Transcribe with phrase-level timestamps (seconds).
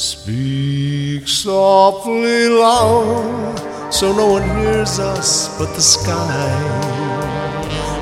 [0.00, 6.48] Speak softly loud so no one hears us but the sky.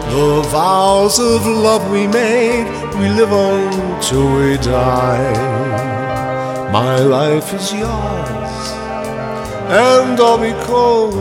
[0.09, 2.67] The vows of love we made,
[3.01, 6.71] we live on till we die.
[6.71, 8.73] My life is yours,
[9.67, 11.17] and all because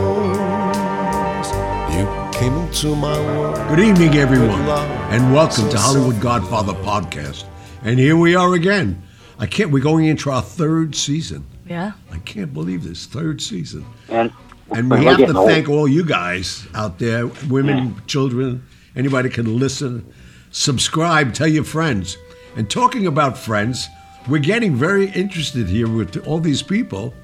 [1.92, 2.06] you
[2.38, 3.56] came into my world.
[3.68, 4.62] Good evening, everyone,
[5.10, 7.46] and welcome to Hollywood Godfather podcast.
[7.82, 9.02] And here we are again.
[9.38, 9.70] I can't.
[9.70, 11.46] We're going into our third season.
[11.66, 11.92] Yeah.
[12.10, 13.84] I can't believe this third season.
[14.08, 14.32] And,
[14.70, 15.48] And we're have to old.
[15.48, 18.64] thank all you guys out there, women, children,
[18.96, 20.12] anybody can listen,
[20.50, 22.16] subscribe, tell your friends.
[22.56, 23.88] And talking about friends,
[24.28, 27.14] we're getting very interested here with all these people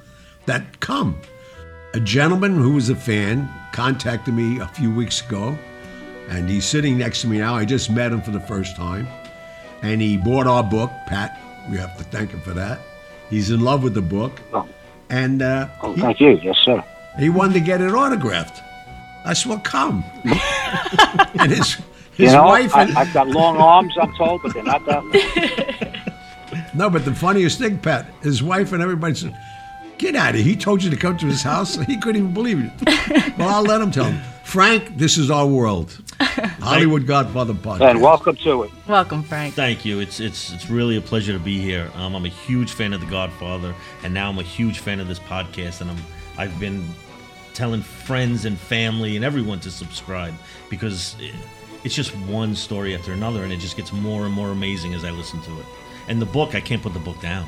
[0.47, 1.19] that come.
[1.95, 5.59] A gentleman who was a fan contacted me a few weeks ago,
[6.29, 7.55] and he's sitting next to me now.
[7.57, 9.07] I just met him for the first time,
[9.83, 11.39] and he bought our book, Pat.
[11.71, 12.81] We have to thank him for that.
[13.31, 14.69] He's in love with the book, Oh.
[15.11, 16.39] and uh, Oh, he- thank you.
[16.43, 16.83] Yes, sir.
[17.19, 18.63] he wanted to get it autographed.
[19.25, 20.05] I said, well, come.
[20.25, 21.75] and his,
[22.13, 22.75] his You know, wife.
[22.75, 25.03] I, And, I've got long arms, I'm told, but they're not that
[26.53, 26.67] long.
[26.75, 29.35] no, but the funniest thing, Pat, his wife and everybody said,
[29.97, 30.45] get out of here.
[30.45, 31.77] He told you to come to his house.
[31.77, 33.35] He couldn't even believe it.
[33.39, 34.21] well, I'll let him tell him.
[34.43, 35.99] Frank, this is our world.
[36.61, 37.91] Hollywood Godfather podcast.
[37.91, 38.71] And welcome to it.
[38.87, 39.55] Welcome, Frank.
[39.55, 40.01] Thank you.
[40.01, 41.91] It's it's it's really a pleasure to be here.
[41.95, 45.09] Um, I'm a huge fan of The Godfather, and now I'm a huge fan of
[45.09, 45.81] this podcast.
[45.81, 45.99] And I'm
[46.39, 46.89] I've been
[47.53, 50.35] telling friends and family and everyone to subscribe
[50.71, 51.35] because it,
[51.85, 55.05] it's just one story after another, and it just gets more and more amazing as
[55.05, 55.67] I listen to it.
[56.09, 57.47] And the book, I can't put the book down.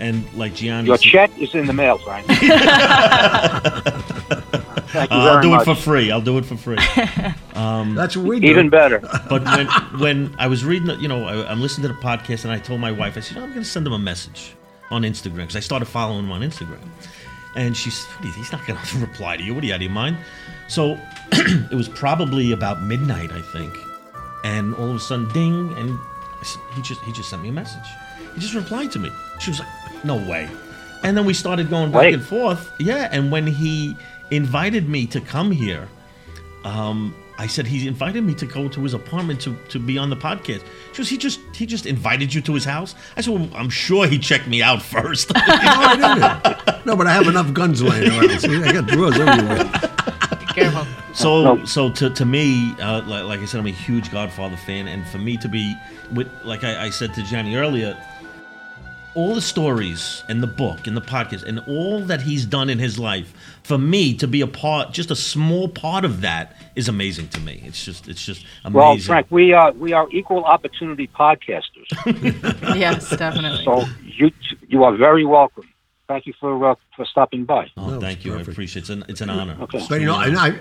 [0.00, 2.26] And like Gianni, Your check is in the mail, Frank.
[4.92, 5.62] Thank you Uh, very I'll do much.
[5.62, 6.10] it for free.
[6.10, 6.76] I'll do it for free.
[7.54, 8.46] That's what we do.
[8.48, 9.00] Even better.
[9.28, 9.66] But when
[10.00, 12.80] when I was reading, you know, I, I'm listening to the podcast, and I told
[12.80, 14.54] my wife, I said, I'm going to send him a message
[14.90, 16.80] on Instagram because I started following him on Instagram,
[17.56, 19.54] and she said, he's not going to reply to you.
[19.54, 20.16] What are you out of your mind?
[20.68, 20.98] So
[21.32, 23.74] it was probably about midnight, I think,
[24.44, 25.98] and all of a sudden, ding, and
[26.40, 27.88] I said, he just he just sent me a message.
[28.34, 29.10] He just replied to me.
[29.40, 29.68] She was like,
[30.04, 30.48] "No way,"
[31.04, 32.14] and then we started going back Wait.
[32.14, 32.70] and forth.
[32.78, 33.96] Yeah, and when he
[34.36, 35.88] invited me to come here.
[36.64, 40.10] Um, I said he invited me to go to his apartment to, to be on
[40.10, 40.62] the podcast.
[40.92, 42.94] She goes, he just he just invited you to his house.
[43.16, 45.32] I said, well, I'm sure he checked me out first.
[45.34, 46.86] no, I didn't.
[46.86, 48.30] No, but I have enough guns laying around.
[48.40, 49.64] See, I got drawers everywhere.
[50.38, 50.86] Be careful.
[51.14, 54.88] so so to, to me, uh, like, like I said, I'm a huge Godfather fan,
[54.88, 55.74] and for me to be
[56.12, 57.96] with like I, I said to Johnny earlier,
[59.14, 62.78] all the stories and the book and the podcast and all that he's done in
[62.78, 66.88] his life, for me to be a part, just a small part of that, is
[66.88, 67.62] amazing to me.
[67.64, 68.72] It's just it's just amazing.
[68.78, 71.88] Well, Frank, we are we are equal opportunity podcasters.
[72.76, 73.64] Yes, definitely.
[73.64, 74.30] So you
[74.68, 75.68] you are very welcome.
[76.08, 77.70] Thank you for uh, for stopping by.
[77.76, 78.36] Oh, No, thank it's you.
[78.36, 78.80] I appreciate it.
[78.80, 79.56] It's an, it's an honor.
[79.60, 79.84] Okay.
[79.88, 80.58] But you know, and I,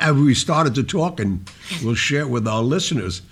[0.00, 1.48] as we started to talk, and
[1.84, 3.22] we'll share with our listeners,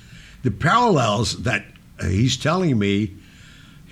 [0.42, 1.64] the parallels that
[2.00, 3.14] uh, he's telling me.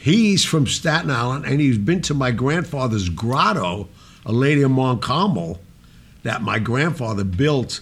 [0.07, 3.89] He's from Staten Island, and he's been to my grandfather's grotto,
[4.25, 5.59] a lady in Mount Carmel,
[6.23, 7.81] that my grandfather built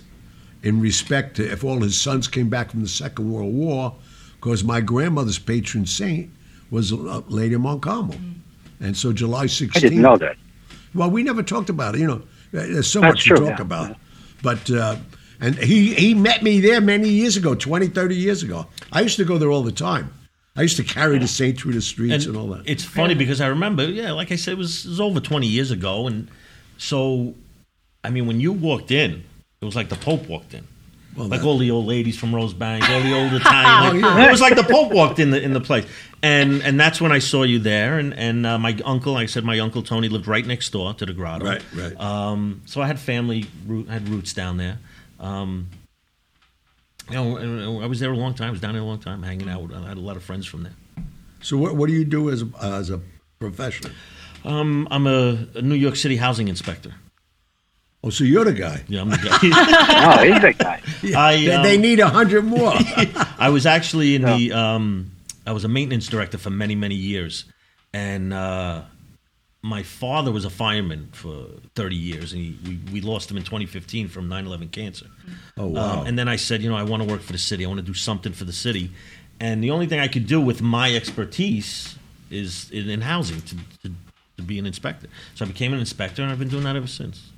[0.62, 3.94] in respect to if all his sons came back from the Second World War,
[4.36, 6.30] because my grandmother's patron saint
[6.70, 8.16] was a lady in Mount Carmel.
[8.80, 9.76] And so July 16th.
[9.76, 10.36] I didn't know that.
[10.94, 12.00] Well, we never talked about it.
[12.00, 13.62] You know, there's so That's much true, to talk yeah.
[13.62, 13.96] about.
[14.42, 14.96] But uh,
[15.40, 18.66] and he he met me there many years ago, 20, 30 years ago.
[18.92, 20.10] I used to go there all the time.
[20.56, 22.62] I used to carry the saint through the streets and, all that.
[22.66, 25.46] It's funny because I remember, yeah, like I said, it was, it was over 20
[25.48, 26.06] years ago.
[26.06, 26.28] And
[26.78, 27.34] so,
[28.04, 29.24] I mean, when you walked in,
[29.60, 30.64] it was like the Pope walked in.
[31.16, 34.00] Well, like that- all the old ladies from Rosebank, all the old Italian.
[34.02, 35.86] like, It was like the Pope walked in the in the place,
[36.22, 38.00] and and that's when I saw you there.
[38.00, 40.92] And and uh, my uncle, like I said, my uncle Tony lived right next door
[40.94, 41.44] to the grotto.
[41.46, 42.00] Right, right.
[42.00, 44.78] Um, so I had family, root, I had roots down there.
[45.20, 45.68] Um,
[47.10, 48.48] you know, I was there a long time.
[48.48, 49.72] I was down there a long time, hanging out.
[49.74, 50.72] I had a lot of friends from there.
[51.42, 53.00] so what, what do you do as a, as a
[53.38, 53.92] profession?
[54.44, 56.94] Um, I'm a, a New York City housing inspector.
[58.02, 58.84] Oh, so you're the guy.
[58.86, 59.38] Yeah, I'm the guy.
[59.42, 60.82] Oh, he's a guy.
[61.16, 62.72] I, they, um, they need a hundred more.
[63.38, 64.52] I was actually in the.
[64.52, 65.12] Um,
[65.46, 67.46] I was a maintenance director for many, many years,
[67.94, 68.82] and uh,
[69.64, 73.44] my father was a fireman for 30 years, and he, we, we lost him in
[73.44, 75.06] 2015 from 9/11 cancer.
[75.56, 76.00] Oh wow!
[76.00, 77.64] Um, and then I said, you know, I want to work for the city.
[77.64, 78.90] I want to do something for the city,
[79.40, 81.96] and the only thing I could do with my expertise
[82.30, 83.92] is in, in housing to, to
[84.36, 85.08] to be an inspector.
[85.34, 87.30] So I became an inspector, and I've been doing that ever since.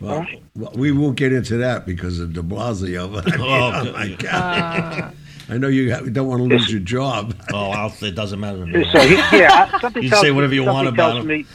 [0.00, 3.12] well, well, we won't get into that because of De Blasio.
[3.12, 4.18] But I mean, Oh, oh, my good.
[4.18, 5.16] God!
[5.50, 7.34] I know you ha- don't want to lose your job.
[7.52, 8.84] Oh, I'll, it doesn't matter to me.
[8.92, 11.26] So he, yeah, something You tells say whatever you want about tells him.
[11.26, 11.46] me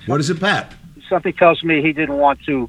[0.06, 0.74] What is it, Pat?
[1.08, 2.68] something tells me he didn't want to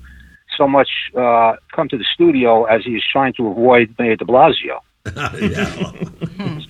[0.57, 4.25] so much uh, come to the studio as he is trying to avoid Mayor De
[4.25, 4.79] Blasio.
[5.15, 5.65] yeah,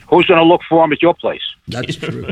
[0.09, 1.41] Who's going to look for him at your place?
[1.67, 2.29] that's true.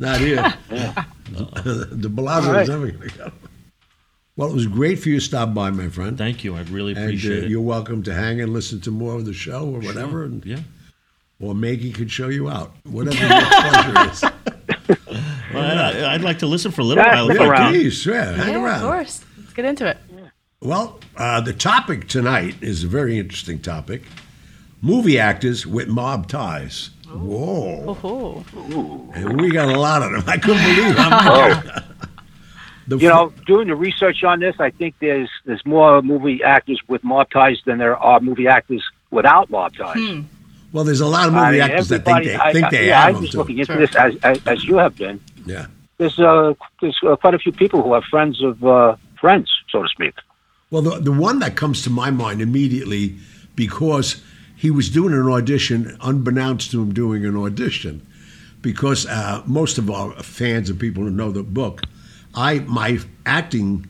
[0.00, 0.42] Not here.
[0.70, 2.62] De Blasio All right.
[2.62, 3.32] is never going to go.
[4.36, 6.18] Well, it was great for you to stop by, my friend.
[6.18, 6.56] Thank you.
[6.56, 7.50] I really and uh, appreciate it.
[7.50, 10.24] you're welcome to hang and listen to more of the show or whatever.
[10.24, 10.60] And, Yeah.
[11.40, 12.72] Or Maggie could show you out.
[12.84, 14.22] Whatever your pleasure is.
[15.52, 17.24] Well, I, I'd like to listen for a little Yeah, while.
[17.26, 17.72] stick if I around.
[17.72, 17.80] could.
[17.80, 18.74] Please, yeah, hang yeah, around.
[18.76, 19.24] of course.
[19.38, 19.98] Let's get into it.
[20.60, 24.02] Well, uh, the topic tonight is a very interesting topic.
[24.80, 26.90] Movie actors with mob ties.
[27.08, 27.96] Whoa.
[28.02, 30.24] Oh, And we got a lot of them.
[30.26, 31.10] I couldn't believe how
[31.64, 31.86] many.
[32.86, 36.42] The You fir- know, doing the research on this, I think there's there's more movie
[36.42, 40.22] actors with mob ties than there are movie actors without mob ties.
[40.72, 42.64] well, there's a lot of I movie mean, actors that think they, everybody- I- think
[42.66, 43.38] I- they yeah, have I'm them just too.
[43.38, 43.80] looking into Sure.
[43.86, 45.20] this as, as as you have been.
[45.46, 45.66] Yeah.
[45.98, 49.82] There's uh, there's uh, quite a few people who are friends of uh, friends, so
[49.82, 50.14] to speak.
[50.70, 53.16] Well, the, the one that comes to my mind immediately
[53.54, 54.20] because
[54.56, 58.04] he was doing an audition, unbeknownst to him doing an audition,
[58.60, 61.82] because uh, most of our fans and people who know the book,
[62.34, 63.86] I my acting,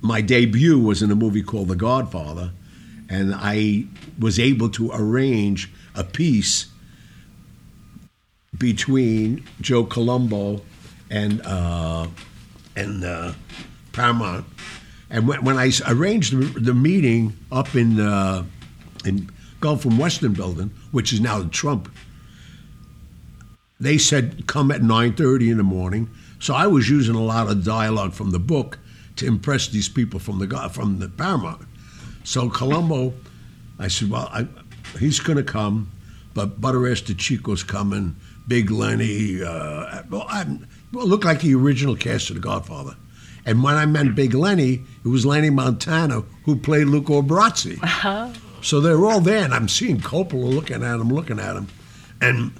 [0.00, 2.52] my debut was in a movie called The Godfather,
[3.08, 3.86] and I
[4.18, 6.68] was able to arrange a peace
[8.56, 10.62] between Joe Colombo
[11.10, 12.06] and uh,
[12.76, 13.32] and uh,
[13.92, 14.46] Paramount.
[15.10, 18.44] And when, I arranged the, the meeting up in uh,
[19.04, 19.30] in
[19.60, 21.90] Gulf and Western Building, which is now the Trump,
[23.80, 26.10] they said come at nine thirty in the morning.
[26.40, 28.78] So I was using a lot of dialogue from the book
[29.16, 31.66] to impress these people from the from the Paramount.
[32.24, 33.14] So Colombo,
[33.78, 34.46] I said, well, I,
[34.98, 35.90] he's going to come,
[36.34, 38.16] but Butterass de Chico's coming.
[38.46, 40.46] Big Lenny, uh, well, I,
[40.92, 42.96] well, looked like the original cast of The Godfather.
[43.44, 47.78] And when I meant Big Lenny, it was Lenny Montana who played Luca Brasi.
[48.62, 51.68] So they're all there, and I'm seeing Coppola looking at him, looking at him,
[52.20, 52.52] and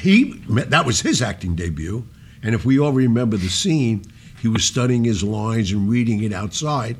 [0.00, 2.06] he that was his acting debut.
[2.42, 4.04] And if we all remember the scene,
[4.40, 6.96] he was studying his lines and reading it outside,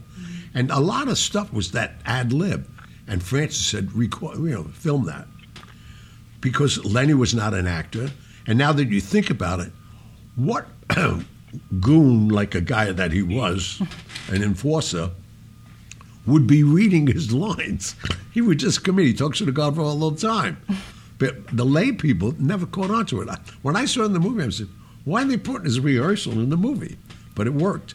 [0.55, 2.69] and a lot of stuff was that ad lib.
[3.07, 5.27] And Francis said, "Record, you know, film that,"
[6.41, 8.11] because Lenny was not an actor.
[8.47, 9.73] And now that you think about it,
[10.37, 10.67] what
[11.81, 13.83] goon like a guy that he was,
[14.29, 15.11] an enforcer,
[16.27, 17.97] would be reading his lines.
[18.33, 19.07] He would just come in.
[19.07, 20.59] He talks to the Godfather all the time.
[21.21, 23.29] But the lay people never caught on to it.
[23.63, 24.67] When I saw it in the movie, I said,
[25.05, 26.97] why are they putting his rehearsal in the movie?
[27.37, 27.95] But it worked.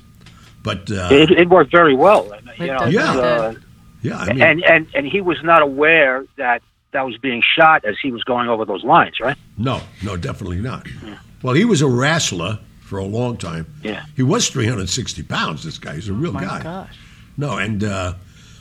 [0.63, 2.31] But uh, It, it worked very well.
[2.31, 3.11] and, You know, Yeah.
[3.13, 3.53] uh,
[4.01, 6.61] yeah, I mean, and and and he was not aware that
[6.91, 9.35] that was being shot as he was going over those lines, right?
[9.57, 10.87] no, no, definitely not.
[11.41, 13.65] Well, he was a wrestler for a long time.
[13.83, 14.05] Yeah.
[14.15, 15.95] He was 360 pounds, this guy.
[15.95, 16.39] He's a real guy.
[16.39, 16.63] Oh my guy.
[16.63, 16.97] gosh.
[17.37, 18.13] No, and uh,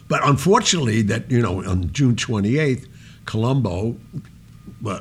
[0.09, 2.89] but unfortunately, that you know, on June twenty eighth,
[3.27, 3.97] Colombo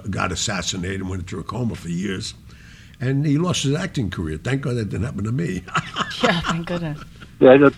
[0.10, 2.34] got assassinated and went into a coma for years,
[3.00, 4.38] and he lost his acting career.
[4.38, 5.64] Thank God that didn't happen to me.
[6.24, 7.00] Yeah, thank goodness.
[7.42, 7.74] Yeah, the-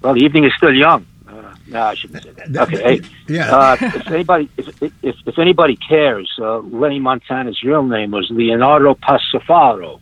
[0.00, 1.04] well, the evening is still young.
[1.28, 2.56] Uh, no, I shouldn't say that.
[2.68, 3.54] Okay, hey, Yeah.
[3.54, 4.92] Uh, if anybody, if, if
[5.26, 10.00] if anybody cares, uh, Lenny Montana's real name was Leonardo Passafaro.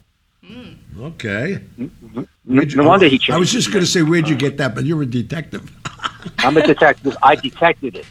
[1.01, 1.60] okay.
[1.79, 3.31] N- No wonder he changed.
[3.32, 4.74] I was just going to say, where'd you get that?
[4.74, 5.70] But you're a detective.
[6.39, 7.17] I'm a detective.
[7.22, 8.06] I detected it.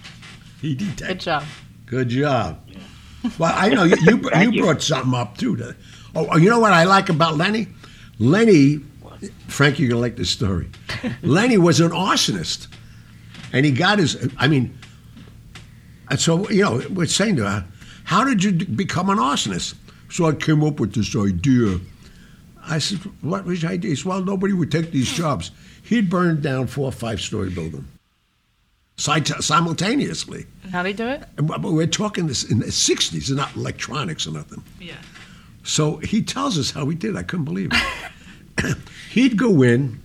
[0.62, 1.08] he detected.
[1.08, 1.44] Good job.
[1.92, 2.58] Good job.
[3.38, 3.98] Well, I know you.
[3.98, 4.64] You, you you.
[4.64, 5.58] brought something up too.
[5.58, 5.76] To,
[6.16, 7.68] oh, oh, you know what I like about Lenny?
[8.18, 8.78] Lenny,
[9.50, 10.70] Frank, you're gonna like this story.
[11.22, 12.68] Lenny was an arsonist,
[13.52, 14.30] and he got his.
[14.38, 14.74] I mean,
[16.10, 17.66] and so you know, we're saying to her,
[18.06, 19.76] "How did you become an arsonist?"
[20.10, 21.78] So I came up with this idea.
[22.70, 25.52] I said, "What was your idea?" He said, "Well, nobody would take these jobs."
[25.84, 27.86] He'd burned down four or five story building
[29.02, 30.46] Sim- simultaneously.
[30.72, 31.24] How'd he do it?
[31.36, 34.64] But we're talking this in the 60s, and not electronics or nothing.
[34.80, 34.94] Yeah.
[35.64, 37.16] So he tells us how he did.
[37.18, 38.78] I couldn't believe it.
[39.10, 40.00] He'd go in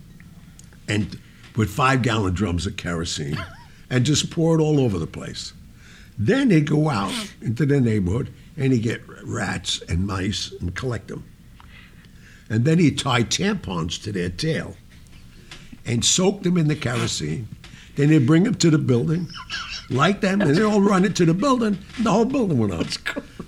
[0.87, 1.19] and
[1.55, 3.37] with five gallon drums of kerosene
[3.89, 5.53] and just pour it all over the place.
[6.17, 11.09] Then he'd go out into the neighborhood and he'd get rats and mice and collect
[11.09, 11.23] them.
[12.49, 14.75] And then he'd tie tampons to their tail
[15.85, 17.47] and soak them in the kerosene.
[17.97, 19.27] Then he'd bring them to the building,
[19.89, 21.77] light them, and they'd all run into the building.
[21.97, 22.87] And the whole building went up.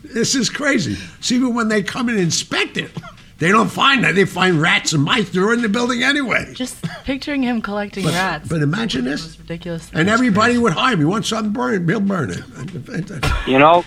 [0.04, 0.96] This is crazy.
[1.22, 2.92] See, even when they come and inspect it,
[3.38, 4.16] They don't find that.
[4.16, 5.30] They find rats and mice.
[5.30, 6.52] They're in the building anyway.
[6.56, 8.50] Just picturing him collecting But, rats.
[8.50, 9.24] but imagine this.
[9.24, 9.90] was ridiculous.
[9.94, 11.00] And everybody would hire him.
[11.00, 11.90] You want something burned?
[11.90, 13.26] He'll burn it.
[13.48, 13.86] You know,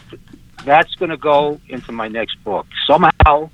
[0.64, 2.66] that's going to go into my next book.
[2.87, 3.50] Somehow,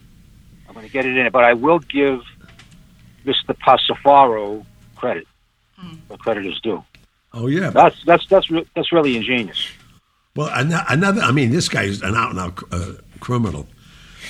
[0.69, 2.21] I'm going to get it in it, but I will give
[3.27, 3.57] Mr.
[3.67, 5.27] Passafaro credit.
[5.77, 5.97] Hmm.
[6.07, 6.85] Where credit is due.
[7.39, 7.71] Oh yeah.
[7.71, 9.69] That's that's that's re- that's really ingenious.
[10.35, 11.21] Well, ano- another.
[11.21, 13.69] I mean, this guy's an out and out uh, criminal.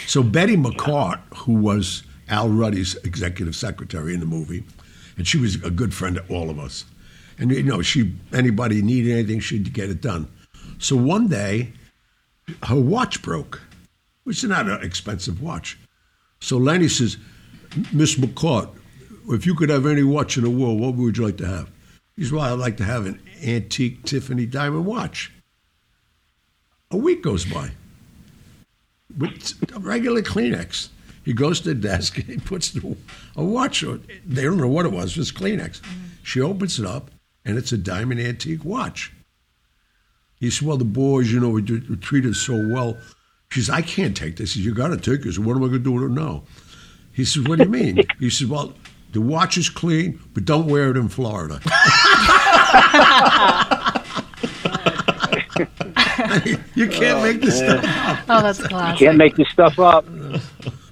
[0.06, 4.62] So Betty McCart, who was Al Ruddy's executive secretary in the movie,
[5.16, 6.84] and she was a good friend to all of us.
[7.38, 10.28] And you know, she anybody needed anything, she'd get it done.
[10.78, 11.72] So one day,
[12.64, 13.62] her watch broke,
[14.24, 15.78] which is not an expensive watch.
[16.40, 17.16] So Lenny says,
[17.90, 18.68] Miss McCart,
[19.30, 21.70] if you could have any watch in the world, what would you like to have?
[22.18, 25.32] He says, Well, I'd like to have an antique Tiffany diamond watch.
[26.90, 27.70] A week goes by
[29.16, 30.88] with a regular Kleenex.
[31.24, 32.96] He goes to the desk, and he puts the,
[33.36, 34.02] a watch on.
[34.26, 35.80] They don't know what it was, just Kleenex.
[36.24, 37.12] She opens it up,
[37.44, 39.12] and it's a diamond antique watch.
[40.40, 42.98] He said, Well, the boys, you know, we, do, we treat us so well.
[43.50, 44.54] She says, I can't take this.
[44.54, 45.38] He says, You got to take this.
[45.38, 46.42] What am I going to do with it now?
[47.12, 48.04] He says, What do you mean?
[48.18, 48.74] he says, Well,
[49.12, 51.60] the watch is clean, but don't wear it in Florida.
[56.74, 58.18] you can't make this stuff up.
[58.28, 59.00] Oh, that's classic.
[59.00, 60.04] You can't make this stuff up.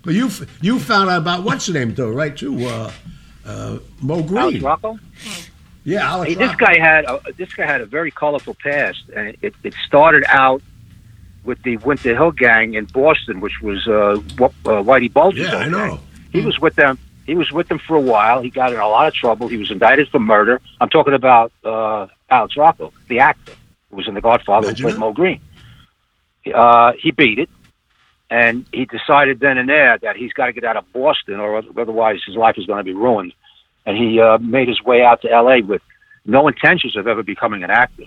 [0.02, 0.30] But you
[0.60, 2.36] you found out about what's the name though, right?
[2.36, 2.92] Too uh,
[3.44, 4.98] uh, Moe Alex Rocco.
[5.84, 6.32] Yeah, Alex.
[6.32, 9.74] Hey, this guy had a, this guy had a very colorful past, and it, it
[9.86, 10.62] started out
[11.44, 15.56] with the Winter Hill Gang in Boston, which was uh, Wh- uh, Whitey Bulger's Yeah,
[15.58, 15.88] I know.
[15.96, 16.00] gang.
[16.32, 16.98] He was with them.
[17.26, 18.40] He was with them for a while.
[18.40, 19.48] He got in a lot of trouble.
[19.48, 20.60] He was indicted for murder.
[20.80, 23.52] I'm talking about uh, Alex Rocco, the actor
[23.90, 25.00] who was in The Godfather, Imagine who played.
[25.00, 25.40] Moe Greene.
[26.54, 27.50] Uh, he beat it,
[28.30, 31.56] and he decided then and there that he's got to get out of Boston, or
[31.76, 33.32] otherwise his life is going to be ruined.
[33.84, 35.62] And he uh, made his way out to L.A.
[35.62, 35.82] with
[36.24, 38.04] no intentions of ever becoming an actor.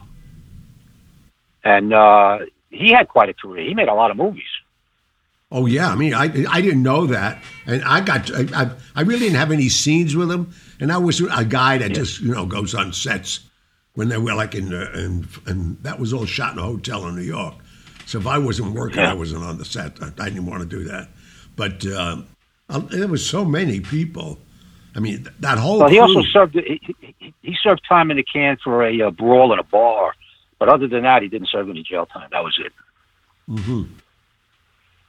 [1.64, 3.68] And uh, he had quite a career.
[3.68, 4.48] He made a lot of movies.
[5.52, 9.02] Oh yeah, I mean, I I didn't know that, and I got I, I, I
[9.02, 12.34] really didn't have any scenes with him, and I was a guy that just you
[12.34, 13.40] know goes on sets
[13.94, 17.08] when they were like in the, and and that was all shot in a hotel
[17.08, 17.56] in New York.
[18.06, 19.12] So if I wasn't working, Yeah.
[19.12, 20.02] I wasn't on the set.
[20.02, 21.10] I, I didn't want to do that,
[21.56, 22.28] but um,
[22.70, 24.38] I, there was so many people.
[24.96, 25.80] I mean, that whole.
[25.80, 26.80] Well, he also served he,
[27.20, 30.14] he, he served time in the can for a uh, brawl in a bar,
[30.60, 32.30] but other than that, he didn't serve any jail time.
[32.32, 32.72] That was it.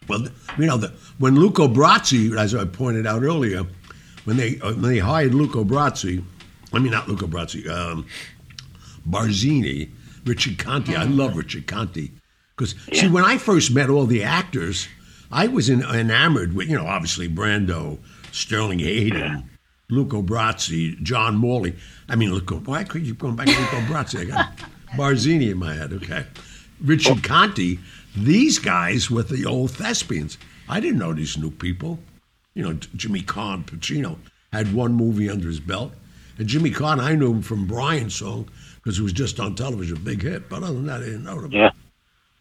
[0.09, 0.27] Well,
[0.59, 0.89] you know, the,
[1.19, 3.65] when Luca Brasi, as I pointed out earlier,
[4.25, 6.23] when they uh, when they hired Luca Brasi,
[6.73, 8.07] I mean not Luca Brasi, um,
[9.09, 9.91] Barzini,
[10.25, 10.95] Richard Conte.
[10.95, 12.11] I love Richard Conte
[12.57, 14.89] because see, when I first met all the actors,
[15.31, 17.99] I was in, enamored with you know obviously Brando,
[18.33, 19.49] Sterling Hayden,
[19.89, 21.77] Luca Brasi, John Marley.
[22.09, 22.57] I mean, Luco.
[22.57, 24.21] Why could you going back to Luca Brasi?
[24.21, 24.57] I got
[24.97, 25.93] Barzini in my head.
[25.93, 26.27] Okay,
[26.83, 27.79] Richard Conte.
[28.17, 30.39] These guys with the old thespians.
[30.69, 31.99] I didn't know these new people.
[32.55, 34.19] You know, Jimmy Caan, Pacino
[34.53, 35.93] had one movie under his belt,
[36.39, 39.97] and Jimmy Caan I knew him from Brian's song because it was just on television,
[39.97, 40.49] a big hit.
[40.49, 41.53] But other than that, I didn't know him.
[41.53, 41.71] Yeah.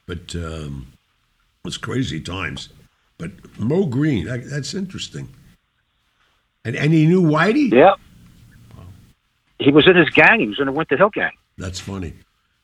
[0.05, 0.87] But um,
[1.63, 2.69] it was crazy times.
[3.17, 5.29] But Moe Greene, that, that's interesting.
[6.65, 7.71] And and he knew Whitey.
[7.71, 7.95] Yeah.
[9.59, 10.39] He was in his gang.
[10.39, 11.31] He was in the Winter Hill gang.
[11.57, 12.13] That's funny.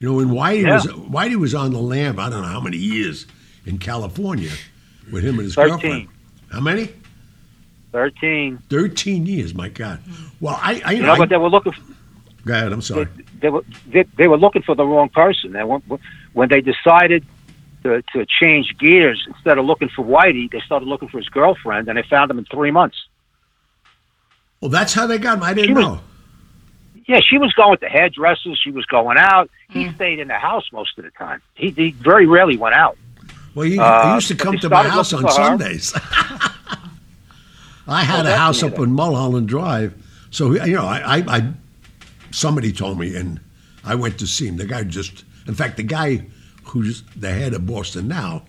[0.06, 0.74] You know, when Whitey Yeah.
[0.76, 3.26] was Whitey was on the lam, I don't know how many years
[3.66, 4.52] in California
[5.12, 5.80] with him and his Thirteen.
[5.80, 6.08] girlfriend.
[6.52, 6.90] How many?
[7.92, 8.60] Thirteen.
[8.70, 9.56] Thirteen years.
[9.56, 10.00] My God.
[10.40, 11.72] Well, I, I you You know, know, I- but they were looking.
[11.72, 11.82] For,
[12.46, 12.72] go ahead.
[12.72, 13.06] I'm sorry.
[13.06, 15.56] they, they were they, they were looking for the wrong person.
[15.56, 15.82] And when,
[16.34, 17.26] when they decided
[17.82, 21.88] to, to change gears, instead of looking for Whitey, they started looking for his girlfriend,
[21.88, 22.98] and they found him in three months.
[24.62, 25.44] Well, that's how they got him.
[25.44, 26.02] I didn't She was- know.
[27.08, 28.60] Yeah, she was going to hairdressers.
[28.64, 29.50] She was going out.
[29.70, 31.42] He stayed in the house most of the time.
[31.54, 32.98] He, he very rarely went out.
[33.54, 35.48] Well, he, he Uh, used to come to my house on looking for her.
[35.50, 35.94] Sundays.
[37.88, 38.84] I had Oh, a house up definitely.
[38.90, 39.94] in Mulholland Drive,
[40.32, 41.54] so you know, I, I, I,
[42.32, 43.40] somebody told me, and
[43.84, 44.58] I went to see him.
[44.58, 46.26] The guy just, in fact, the guy
[46.64, 48.44] who's the head of Boston now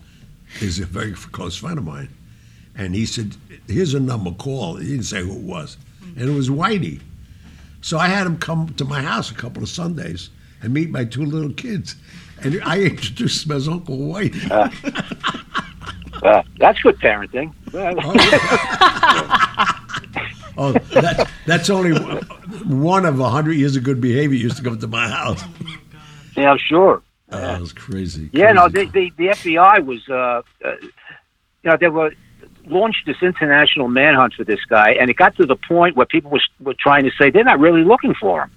[0.59, 2.09] is a very close friend of mine,
[2.75, 3.35] and he said,
[3.67, 5.77] "Here's a number, call." He didn't say who it was,
[6.15, 6.99] and it was Whitey.
[7.81, 10.29] So I had him come to my house a couple of Sundays
[10.61, 11.95] and meet my two little kids,
[12.43, 14.35] and I introduced him as Uncle White.
[16.23, 17.53] Uh, that's good parenting.
[20.59, 21.91] Oh, that, that's only
[22.65, 25.43] one of a hundred years of good behavior used to come to my house.
[26.35, 27.03] yeah, I'm sure.
[27.31, 28.31] Oh, that was crazy.
[28.33, 30.89] Yeah, no, the, the, the FBI was, uh, uh, you
[31.63, 32.11] know, they were
[32.69, 36.31] launched this international manhunt for this guy, and it got to the point where people
[36.31, 38.51] were, were trying to say they're not really looking for him.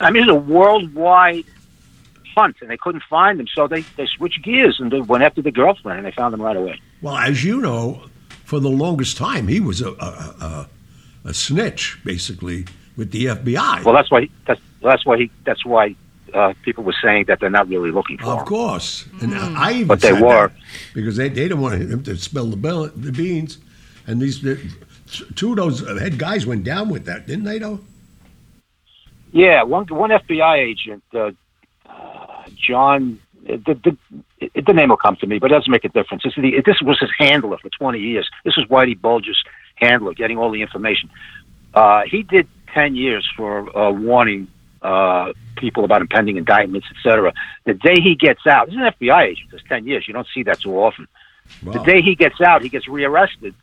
[0.00, 1.44] I mean, it's a worldwide
[2.36, 5.42] hunt, and they couldn't find him, so they, they switched gears and they went after
[5.42, 6.80] the girlfriend, and they found him right away.
[7.00, 8.06] Well, as you know,
[8.44, 10.68] for the longest time, he was a, a, a,
[11.24, 12.66] a snitch, basically,
[12.96, 13.84] with the FBI.
[13.84, 15.96] Well, that's why he, that's that's why he that's why
[16.34, 18.46] uh, people were saying that they're not really looking for Of him.
[18.46, 20.50] course, and I even But they were.
[20.94, 23.58] because they, they didn't want him to spill the, bill, the beans,
[24.06, 24.58] and these the,
[25.34, 27.58] two of those head guys went down with that, didn't they?
[27.58, 27.80] Though.
[29.32, 31.30] Yeah, one one FBI agent, uh,
[31.88, 33.20] uh, John.
[33.44, 33.78] The,
[34.40, 36.24] the, the name will come to me, but it doesn't make a difference.
[36.24, 38.28] This, the, this was his handler for 20 years.
[38.44, 39.40] This was Whitey Bulger's
[39.76, 41.08] handler, getting all the information.
[41.72, 44.48] Uh, he did 10 years for uh, warning
[44.82, 47.32] uh, people about impending indictments, etc.
[47.64, 49.50] The day he gets out, he's an FBI agent.
[49.50, 50.06] There's 10 years.
[50.06, 51.08] You don't see that too often.
[51.62, 53.54] The day he gets out, he gets rearrested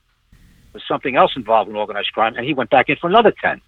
[0.71, 3.61] for something else involved in organized crime, and he went back in for another 10.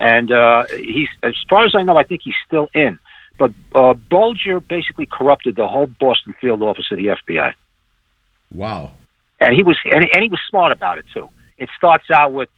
[0.00, 2.98] And uh, he's, as far as I know, I think he's still in.
[3.38, 7.54] But uh, Bulger basically corrupted the whole Boston field office of the FBI,
[8.52, 8.92] Wow.
[9.40, 11.28] and he was and, and he was smart about it too.
[11.58, 12.48] It starts out with,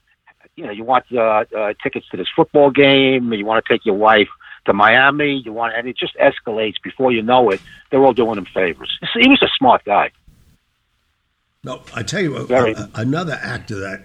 [0.56, 3.84] you know, you want uh, uh, tickets to this football game, you want to take
[3.84, 4.28] your wife
[4.64, 7.60] to Miami, you want, and it just escalates before you know it.
[7.90, 8.98] They're all doing him favors.
[9.14, 10.10] He was a smart guy.
[11.64, 12.72] No, I tell you, Very.
[12.72, 14.04] a- another actor that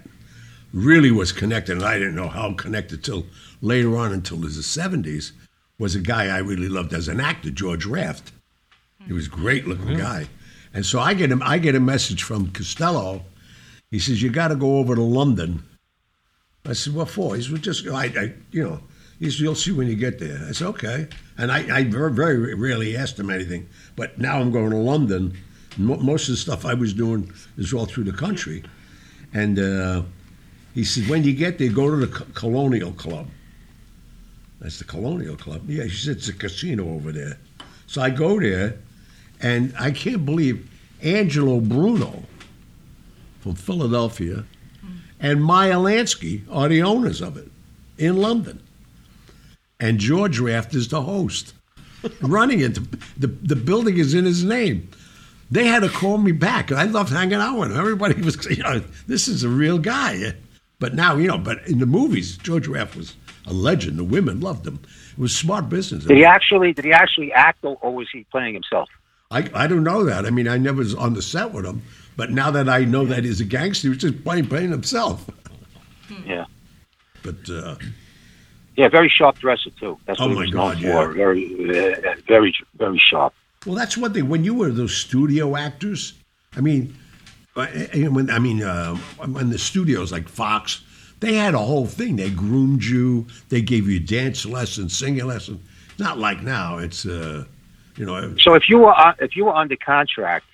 [0.74, 3.26] really was connected, and I didn't know how connected till
[3.62, 5.34] later on, until the seventies,
[5.80, 8.32] was a guy I really loved as an actor, George Raft.
[9.06, 10.02] He was a great looking mm-hmm.
[10.02, 10.28] guy,
[10.74, 11.42] and so I get him.
[11.44, 13.24] I get a message from Costello.
[13.90, 15.64] He says, "You got to go over to London."
[16.66, 18.80] I said, "What for?" He said, well, "Just I, I, you know."
[19.20, 21.08] He said, "You'll see when you get there." I said, "Okay."
[21.38, 25.38] And I, I very, very rarely asked him anything, but now I'm going to London.
[25.78, 28.64] Most of the stuff I was doing is all through the country,
[29.34, 30.04] and uh,
[30.74, 33.28] he said, "When you get there, go to the Colonial Club."
[34.60, 35.70] That's the Colonial Club.
[35.70, 37.38] Yeah, she said it's a casino over there.
[37.86, 38.78] So I go there,
[39.40, 40.68] and I can't believe
[41.02, 42.24] Angelo Bruno
[43.42, 44.46] from Philadelphia
[45.20, 47.50] and Meyer Lansky are the owners of it
[47.98, 48.62] in London.
[49.80, 51.54] And George Raft is the host,
[52.22, 52.76] running it.
[53.20, 54.90] The, the building is in his name.
[55.50, 56.72] They had to call me back.
[56.72, 57.78] I loved hanging out with him.
[57.78, 60.34] Everybody was, you know, this is a real guy.
[60.80, 63.98] But now, you know, but in the movies, George Raft was a legend.
[63.98, 64.80] The women loved him.
[65.12, 66.06] It was smart business.
[66.06, 66.74] Did he actually?
[66.74, 68.90] Did he actually act, or, or was he playing himself?
[69.32, 70.26] I, I don't know that.
[70.26, 71.82] I mean, I never was on the set with him.
[72.16, 75.30] But now that I know that he's a gangster, he was just playing, playing himself.
[76.26, 76.46] Yeah.
[77.24, 77.76] But uh,
[78.78, 79.98] Yeah, very sharp dresser too.
[80.06, 80.86] That's Oh, what my he was known God, for.
[80.86, 81.14] yeah.
[81.14, 83.34] Very, uh, very, very sharp.
[83.66, 84.30] Well, that's one thing.
[84.30, 86.14] When you were those studio actors,
[86.56, 86.96] I mean,
[87.56, 90.82] I- I- when I mean, uh, when the studios like Fox,
[91.22, 92.18] they had a whole thing.
[92.18, 93.26] They groomed you.
[93.50, 95.60] They gave you dance lessons, singing lessons.
[95.98, 96.78] Not like now.
[96.78, 97.46] It's uh,
[97.98, 100.46] you know, So if you were uh, if you were under contract,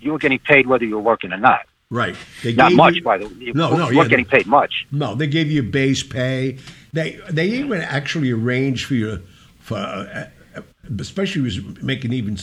[0.00, 1.66] you were getting paid whether you were working or not.
[1.90, 2.14] Right.
[2.42, 3.52] They Not much, you- by the way.
[3.54, 4.86] No, no, weren't yeah, getting paid much.
[4.92, 6.58] No, they gave you base pay.
[6.92, 9.22] They they even actually arranged for you
[9.60, 10.60] for, uh, uh,
[10.98, 12.36] especially was making even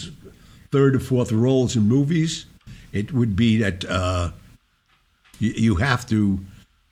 [0.71, 2.45] third or fourth roles in movies.
[2.91, 4.31] It would be that uh,
[5.39, 6.39] you, you have to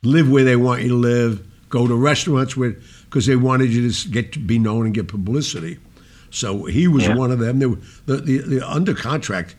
[0.04, 3.90] live where they want you to live, go to restaurants where because they wanted you
[3.92, 5.78] to get to be known and get publicity.
[6.32, 7.16] So he was Yeah.
[7.16, 7.60] one of them.
[7.60, 9.56] They were, the, the, the under contract.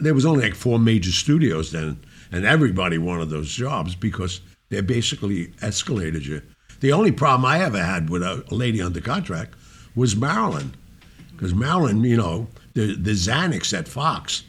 [0.00, 2.00] There was only like four major studios then,
[2.32, 6.42] and everybody wanted those jobs because they basically escalated you.
[6.80, 9.54] The only problem I ever had with a, lady under contract
[9.94, 10.74] was Marilyn,
[11.32, 14.44] because Marilyn, you know, the the Xanax at Fox,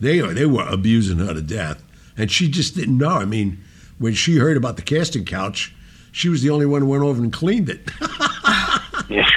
[0.00, 1.82] they they were abusing her to death,
[2.16, 3.10] and she just didn't know.
[3.10, 3.62] I mean,
[3.98, 5.74] when she heard about the casting couch,
[6.12, 7.90] she was the only one who went over and cleaned it.
[9.08, 9.28] Yeah.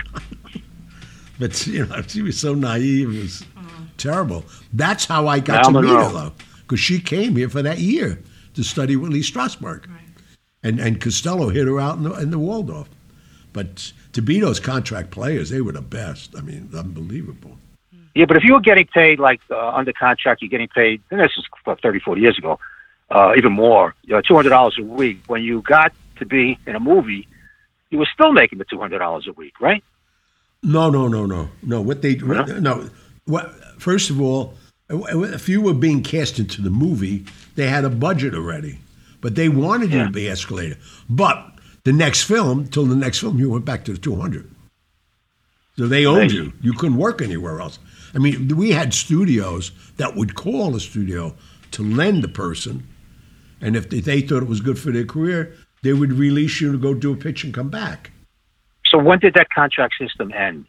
[1.40, 3.16] But you know, she was so naive.
[3.16, 3.88] It was mm.
[3.98, 4.44] terrible.
[4.74, 6.34] That's how I got to meet her, though,
[6.70, 8.22] because she came here for that year
[8.54, 9.86] to study with Lee Strasberg,
[10.62, 12.88] and and Costello hit her out in the, in the Waldorf.
[13.52, 16.36] But to be those contract players, they were the best.
[16.38, 17.58] I mean, unbelievable.
[18.14, 21.02] Yeah, but if you were getting paid like uh, under contract, you're getting paid.
[21.10, 22.60] And this is what, 30, 40 years ago,
[23.10, 23.96] uh, even more.
[24.04, 25.22] You know, two hundred dollars a week.
[25.26, 27.28] When you got to be in a movie,
[27.90, 29.84] you were still making the two hundred dollars a week, right?
[30.62, 31.82] No, no, no, no, no.
[31.82, 32.44] What they No?
[32.44, 32.90] no.
[33.26, 34.54] What first of all,
[34.90, 37.26] if you were being cast into the movie,
[37.56, 38.80] they had a budget already,
[39.22, 40.78] but they wanted you to be escalated.
[41.10, 44.50] But the next film, till the next film, you went back to the two hundred.
[45.78, 46.52] So they owned you.
[46.62, 47.80] You couldn't work anywhere else.
[48.14, 51.36] I mean, we had studios that would call a studio
[51.72, 52.88] to lend the person,
[53.62, 56.72] and if they, they thought it was good for their career, they would release you
[56.72, 58.12] to go do a pitch and come back.
[58.88, 60.66] So when did that contract system end?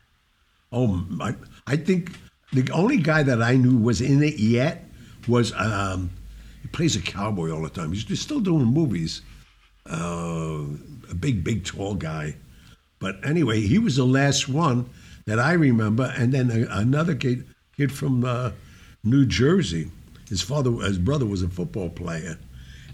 [0.71, 1.35] Oh, I,
[1.67, 2.13] I think
[2.53, 4.85] the only guy that I knew was in it yet
[5.29, 6.11] was um,
[6.63, 7.93] he plays a cowboy all the time.
[7.93, 9.23] He's, still doing movies.
[9.89, 10.65] Uh,
[11.11, 12.37] a big, big, tall guy.
[12.99, 14.89] But anyway, he was the last one
[15.27, 16.13] that I remember.
[16.17, 18.51] And then a, another kid, kid from uh,
[19.03, 19.91] New Jersey.
[20.29, 22.39] His father, his brother was a football player,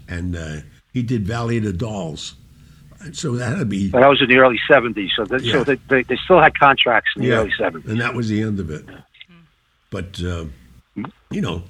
[0.07, 0.57] and uh,
[0.91, 2.33] he did Valley of the Dolls.
[3.13, 5.09] So that to be That was in the early '70s.
[5.15, 5.53] So, that, Yeah.
[5.53, 7.85] so they, they, they still had contracts in the early '70s.
[7.85, 8.85] and that was the end of it.
[9.89, 10.45] But uh,
[11.31, 11.63] you know,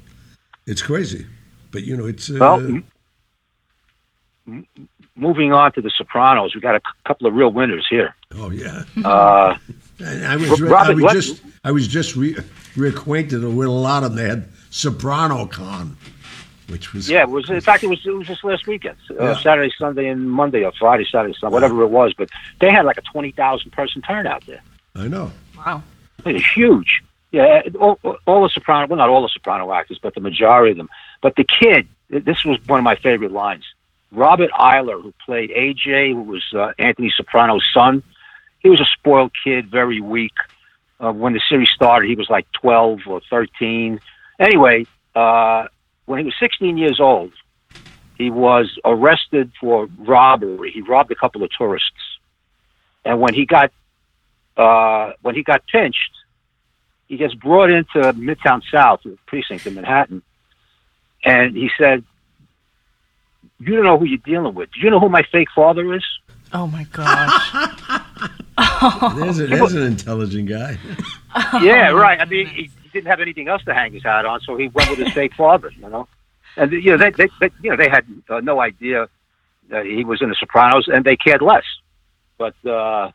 [0.66, 1.26] it's crazy.
[1.72, 2.84] But you know, it's uh, Well, m-
[4.48, 4.68] m-
[5.16, 8.16] moving on to the Sopranos, we got a c- couple of real winners here.
[8.36, 8.84] oh yeah.
[9.04, 9.56] Uh,
[10.06, 12.34] I was, Robert, I was what- just, I was just re,
[12.76, 14.24] reacquainted with a lot of them.
[14.24, 15.98] They had Soprano Con,
[16.70, 19.36] which was yeah, it was in fact it was it was just last weekend, uh,
[19.40, 22.14] Saturday, Sunday, and Monday, or Friday, Saturday, Sunday, whatever it was.
[22.14, 22.30] But
[22.62, 24.62] they had like a twenty thousand person turnout there.
[24.96, 25.32] I know.
[25.58, 25.84] Wow.
[26.26, 27.04] It was huge.
[27.38, 30.78] Yeah, all, all the Soprano, well, not all the Soprano actors, but the majority of
[30.78, 30.90] them.
[31.22, 33.64] But the kid, this was one of my favorite lines.
[34.12, 38.02] Robert Iler, who played AJ, who was uh, Anthony Soprano's son,
[38.58, 40.34] he was a spoiled kid, very weak.
[41.00, 44.00] Uh, when the series started, he was like 12 or 13.
[44.40, 45.68] Anyway, uh,
[46.08, 47.34] when he was 16 years old,
[48.18, 50.72] he was arrested for robbery.
[50.72, 52.18] He robbed a couple of tourists.
[53.06, 53.72] And when he got
[54.58, 56.17] uh, when he got pinched,
[57.08, 60.22] he gets brought into Midtown South, the precinct in Manhattan,
[61.24, 62.04] and he said,
[63.60, 64.72] "You don't know who you're dealing with.
[64.72, 66.06] Do you know who my fake father is?"
[66.54, 67.70] Oh my gosh.
[69.18, 70.78] There's, a, there's an intelligent guy.
[71.62, 72.20] yeah, right.
[72.20, 74.68] I mean, he, he didn't have anything else to hang his hat on, so he
[74.70, 75.72] went with his fake father.
[75.76, 76.08] You know,
[76.56, 79.10] and you know they, they, they you know they had uh, no idea
[79.70, 81.66] that he was in the Sopranos, and they cared less.
[82.38, 83.12] But uh,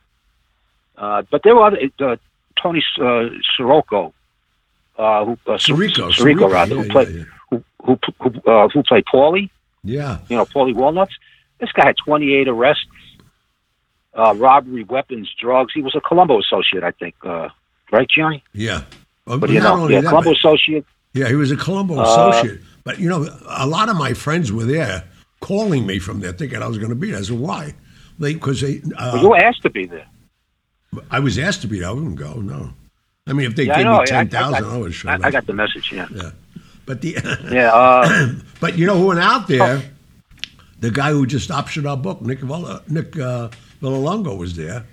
[0.97, 2.15] uh, but there were other uh,
[2.63, 4.13] Tony uh, Sirocco,
[4.97, 8.81] uh, who uh, Sirico, Sirico, rather, yeah, who played yeah, who who who, uh, who
[8.83, 9.49] played Paulie.
[9.83, 10.19] Yeah.
[10.29, 11.13] You know, Paulie Walnuts.
[11.59, 12.85] This guy had 28 arrests,
[14.17, 15.73] uh, robbery, weapons, drugs.
[15.73, 17.15] He was a Colombo associate, I think.
[17.23, 17.49] Uh,
[17.91, 18.43] right, Johnny?
[18.53, 18.83] Yeah.
[19.27, 20.85] Uh, But you not know, only yeah, that, Colombo associate.
[21.13, 22.61] yeah, he was a Colombo Uh, associate.
[22.83, 25.03] But you know, a lot of my friends were there,
[25.39, 27.19] calling me from there, thinking I was going to be there.
[27.19, 27.73] I said, "Why?"
[28.19, 28.81] Because they.
[28.97, 30.05] Uh, Well, you were asked to be there.
[31.11, 31.89] I was asked to be there.
[31.89, 32.33] I wouldn't go.
[32.35, 32.73] No.
[33.27, 35.09] I mean, if they Yeah, gave me I- I- ten thousand, I, I, would show
[35.09, 35.25] I, up.
[35.25, 35.91] I got the message.
[35.91, 36.07] Yeah.
[36.13, 36.31] Yeah.
[36.85, 37.17] But the
[37.51, 37.71] Yeah.
[37.73, 39.61] Uh, but you know who went out there?
[39.61, 39.81] Oh.
[40.79, 43.47] The guy who just optioned our book, Nick Villa, Nick uh,
[43.81, 44.85] Vallelonga, was there,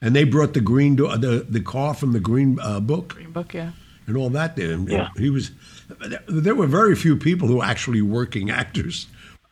[0.00, 3.30] and they brought the green door, the the car from the green uh, book Green
[3.30, 3.72] book, yeah.
[4.06, 4.72] and all that there.
[4.72, 5.08] And Yeah.
[5.18, 5.50] He was.
[6.28, 9.06] There were very few people who were actually working actors.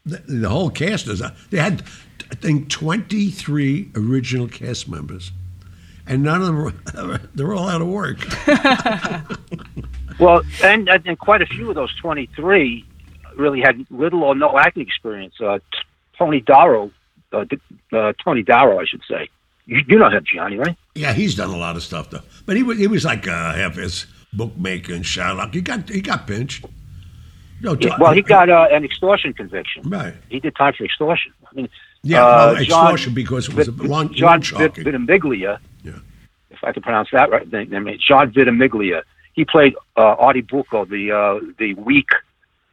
[0.06, 1.22] The, the whole cast is.
[1.50, 1.82] They had,
[2.30, 5.30] I think, twenty three original cast members,
[6.12, 6.56] and none of them.
[6.56, 8.18] Were, they're all out of work.
[10.18, 12.84] well, and and quite a few of those 23
[13.36, 15.40] really had little or no acting experience.
[15.40, 15.58] Uh,
[16.18, 16.90] Tony Darrow,
[17.32, 17.44] uh,
[17.92, 19.28] uh, Tony Darrow, I should say.
[19.64, 20.76] You, you know him, Johnny, right?
[20.94, 22.22] Yeah, he's done a lot of stuff though.
[22.46, 25.54] But he was he was like uh, half his bookmaker and Sherlock.
[25.54, 26.64] He got he got pinched.
[27.62, 29.88] No, Yeah, well, he got uh, an extortion conviction.
[29.88, 30.14] right.
[30.28, 31.32] He did time for extortion.
[31.48, 31.68] I mean,
[32.02, 34.82] Yeah, uh, well, extortion because it was a long, John long shocking.
[36.62, 36.68] Ventimiglia, Yeah.
[36.68, 37.48] if I can pronounce that right.
[37.54, 39.02] I mean, John Ventimiglia.
[39.34, 42.08] He played uh, Artie Bucco, the uh, the weak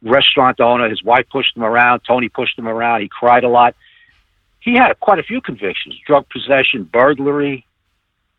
[0.02, 0.88] restaurant owner.
[0.88, 2.00] His wife pushed him around.
[2.06, 3.00] Tony pushed him around.
[3.00, 3.74] He cried a lot.
[4.60, 7.64] He had quite a few convictions: drug possession, burglary.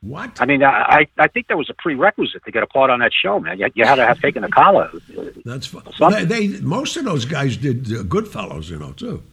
[0.01, 0.41] What?
[0.41, 3.11] I mean, I I think that was a prerequisite to get a part on that
[3.13, 3.59] show, man.
[3.59, 4.91] You, you had to have taken a collar.
[5.45, 5.83] That's fun.
[5.99, 9.23] They, they most of those guys did uh, Goodfellas, you know, too.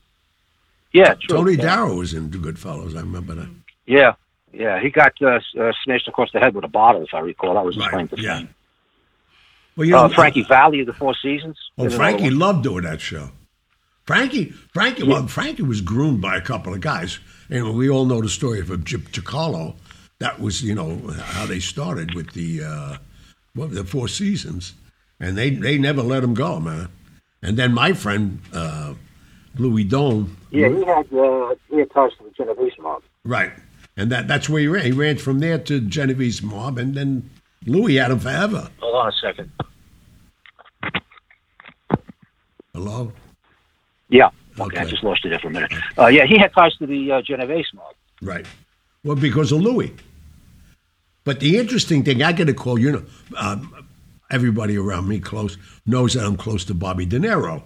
[0.92, 1.37] Yeah, true.
[1.37, 1.62] Tony yeah.
[1.62, 2.96] Darrow was in Goodfellas.
[2.96, 3.48] I remember that.
[3.87, 4.14] Yeah,
[4.52, 4.80] yeah.
[4.80, 7.54] He got uh, uh, smashed across the head with a bottle, if I recall.
[7.54, 8.38] That was his Right, claim to yeah.
[8.38, 8.48] fame.
[9.76, 11.56] Well, you know, Uh, Frankie Valli of the Four Seasons.
[11.78, 13.30] Oh, Frankie loved doing that show.
[14.06, 17.18] Frankie, Frankie, well, Frankie was groomed by a couple of guys,
[17.50, 19.74] and we all know the story of Chip Chicalo.
[20.18, 22.96] That was, you know, how they started with the uh,
[23.54, 24.72] what, the Four Seasons,
[25.20, 26.88] and they they never let him go, man.
[27.42, 28.94] And then my friend uh,
[29.56, 33.02] Louis Dome, Yeah, he had uh, he had ties to the Genovese mob.
[33.24, 33.52] right,
[33.98, 34.84] and that that's where he ran.
[34.87, 37.28] He ran from there to Genovese mob, and then
[37.66, 38.70] Louis had him forever.
[38.80, 39.50] Hold on a second.
[42.72, 43.12] Hello,
[44.08, 44.30] Yeah.
[44.61, 45.72] Okay, I just lost you there for a minute.
[45.96, 47.94] Uh, yeah, he had ties to the uh, Genovese mob.
[48.22, 48.44] Right.
[49.04, 49.94] Well, because of Louis.
[51.24, 53.04] But the interesting thing, I get a call, you know,
[53.37, 53.87] um,
[54.30, 55.56] everybody around me close
[55.87, 57.62] knows that I'm close to Bobby De Niro.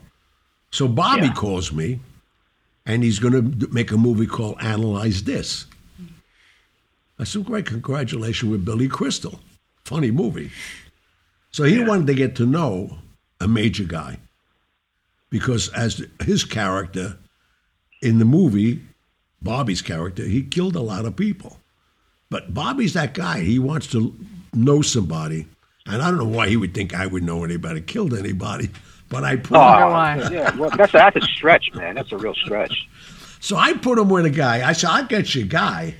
[0.71, 1.33] So Bobby Yeah.
[1.33, 2.01] calls me,
[2.85, 5.67] and he's going to make a movie called Analyze This.
[7.23, 9.39] I said, great, congratulations with Billy Crystal.
[9.85, 10.51] Funny movie.
[11.53, 12.99] So he wanted to get to know
[13.41, 14.19] a major guy
[15.31, 17.17] because as his character
[18.03, 18.81] in the movie,
[19.41, 21.59] Bobby's character, he killed a lot of people.
[22.29, 23.43] But Bobby's that guy.
[23.43, 24.13] He wants to
[24.53, 25.47] know somebody.
[25.87, 28.69] And I don't know why he would think I would know anybody killed anybody.
[29.09, 29.87] But I put oh.
[29.87, 31.95] him, wonder yeah, well, that's that's a stretch, man.
[31.95, 32.89] That's a real stretch.
[33.39, 34.69] so I put him with a guy.
[34.69, 35.95] I said, I'll get you a guy,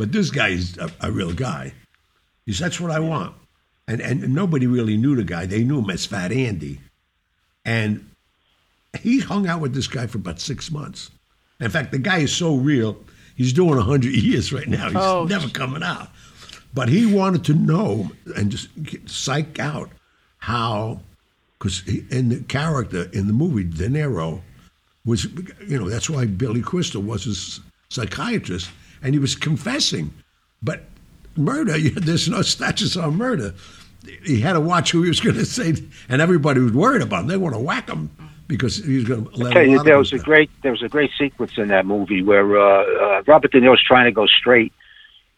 [0.00, 1.74] but this guy is a, a real guy.
[2.46, 3.34] He said, that's what I want.
[3.86, 5.44] And, and nobody really knew the guy.
[5.44, 6.80] They knew him as Fat Andy.
[7.66, 8.08] And
[8.98, 11.10] he hung out with this guy for about six months.
[11.60, 12.96] In fact, the guy is so real,
[13.36, 14.86] he's doing 100 years right now.
[14.86, 16.08] He's Oh, never coming out.
[16.72, 18.68] But he wanted to know and just
[19.06, 19.90] psych out
[20.38, 21.00] how,
[21.58, 24.40] because in the character in the movie, De Niro
[25.04, 25.24] was,
[25.68, 27.60] you know, that's why Billy Crystal was his
[27.90, 28.70] psychiatrist,
[29.02, 30.12] and he was confessing.
[30.62, 30.84] But
[31.36, 33.54] murder, there's no statutes on murder.
[34.24, 35.74] He had to watch who he was going to say,
[36.08, 37.26] and everybody was worried about him.
[37.28, 38.10] They want to whack him
[38.50, 40.82] because he was going to let tell you, there was a them- great there was
[40.82, 44.26] a great sequence in that movie where uh, uh, Robert De Niro's trying to go
[44.26, 44.72] straight.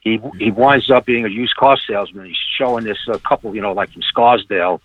[0.00, 2.26] He he winds up being a used car salesman.
[2.26, 4.80] He's showing this uh, couple, you know, like from Scarsdale,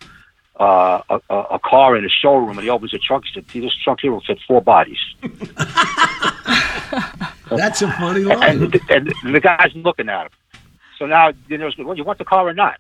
[0.60, 3.26] uh, a, a, a car in a showroom, and he opens a trunk.
[3.26, 5.00] He said, "See, "This trunk here will fit four bodies."
[7.50, 8.72] That's a funny and, line.
[8.90, 10.32] and the guy's looking at him.
[10.98, 12.80] So now De Niro's going, "Well, you want the car or not?"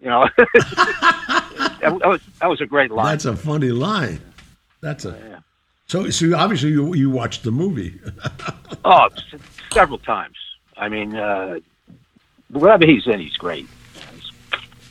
[0.00, 3.06] You know, that, that was that was a great line.
[3.06, 4.20] That's a funny line.
[4.80, 5.10] That's a.
[5.10, 5.38] Yeah.
[5.86, 7.98] So, so obviously you you watched the movie.
[8.84, 9.08] Oh,
[9.72, 10.36] several times.
[10.76, 11.58] I mean, uh,
[12.48, 13.66] whatever he's in, he's great.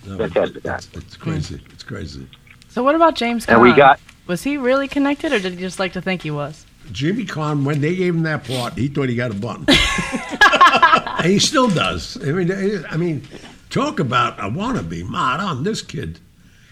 [0.04, 0.76] Fantastic guy.
[0.76, 1.62] It's, it's crazy.
[1.72, 2.28] It's crazy.
[2.70, 3.54] So what about James Caan?
[3.54, 6.30] And we got Was he really connected, or did he just like to think he
[6.30, 6.67] was?
[6.92, 9.66] Jimmy Caan, when they gave him that part, he thought he got a bun.
[11.20, 12.18] and he still does.
[12.24, 13.28] I mean, I mean,
[13.70, 15.08] talk about a wannabe.
[15.08, 16.20] Man, on this kid,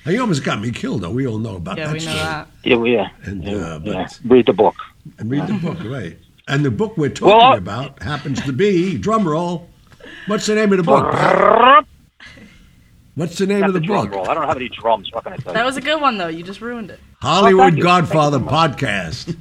[0.03, 1.01] he almost got me killed.
[1.01, 2.17] Though we all know about Yeah, that we know story.
[2.17, 2.47] that.
[2.63, 4.07] yeah, well, yeah, And, yeah, uh, but- yeah.
[4.25, 4.75] read the book.
[5.19, 6.17] And read the book, right?
[6.47, 9.69] And the book we're talking Well, about happens to be drum roll.
[10.27, 11.11] What's the name of the book?
[11.11, 11.85] Pat?
[13.15, 14.11] What's the name Got of the the book?
[14.11, 14.29] roll.
[14.29, 15.09] I don't have any drums.
[15.13, 16.27] What can I tell That was a good one though.
[16.27, 16.99] You just ruined it.
[17.21, 17.81] Hollywood Oh.
[17.81, 19.35] Godfather podcast.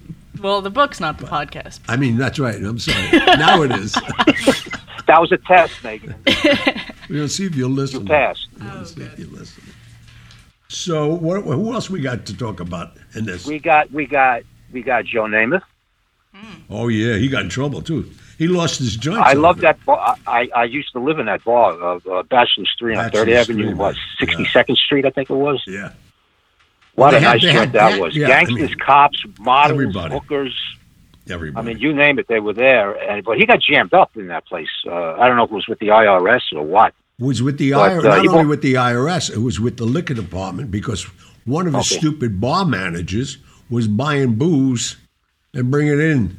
[0.45, 1.81] Well, the book's not the podcast.
[1.89, 2.57] I mean, that's right.
[2.57, 3.19] I'm sorry.
[3.39, 3.97] Now it is.
[5.07, 6.15] That was a test, Megan.
[7.11, 8.01] We're gonna see if you'll listen.
[8.01, 8.49] You passed.
[8.59, 9.63] We're gonna see if you listen.
[10.69, 13.47] So, what, who else we got to talk about in this?
[13.47, 15.61] We got we got we got Joe Namath.
[16.71, 18.11] Oh yeah, he got in trouble too.
[18.39, 19.21] He lost his joints.
[19.23, 20.17] I love that bar.
[20.27, 23.65] I, I used to live in that bar, uh, uh, Bachelors III on Third Avenue,
[23.65, 25.63] Street, what sixty second Street, I think it was.
[25.67, 25.93] Yeah,
[26.95, 28.15] What They a had- nice had- that was.
[28.15, 30.15] yeah, I Gangsters, mean, cops, models, everybody.
[30.15, 30.55] hookers.
[31.31, 32.93] I mean, you name it, they were there.
[33.11, 34.69] And but he got jammed up in that place.
[34.87, 36.93] Uh, I don't know if it was with the IRS or what.
[37.19, 40.15] was with the IRS, uh, not only with the IRS, it was with the liquor
[40.15, 41.05] department because
[41.47, 41.99] one of his Okay.
[42.01, 43.39] stupid bar managers
[43.71, 44.97] was buying booze
[45.55, 46.37] and bringing it in.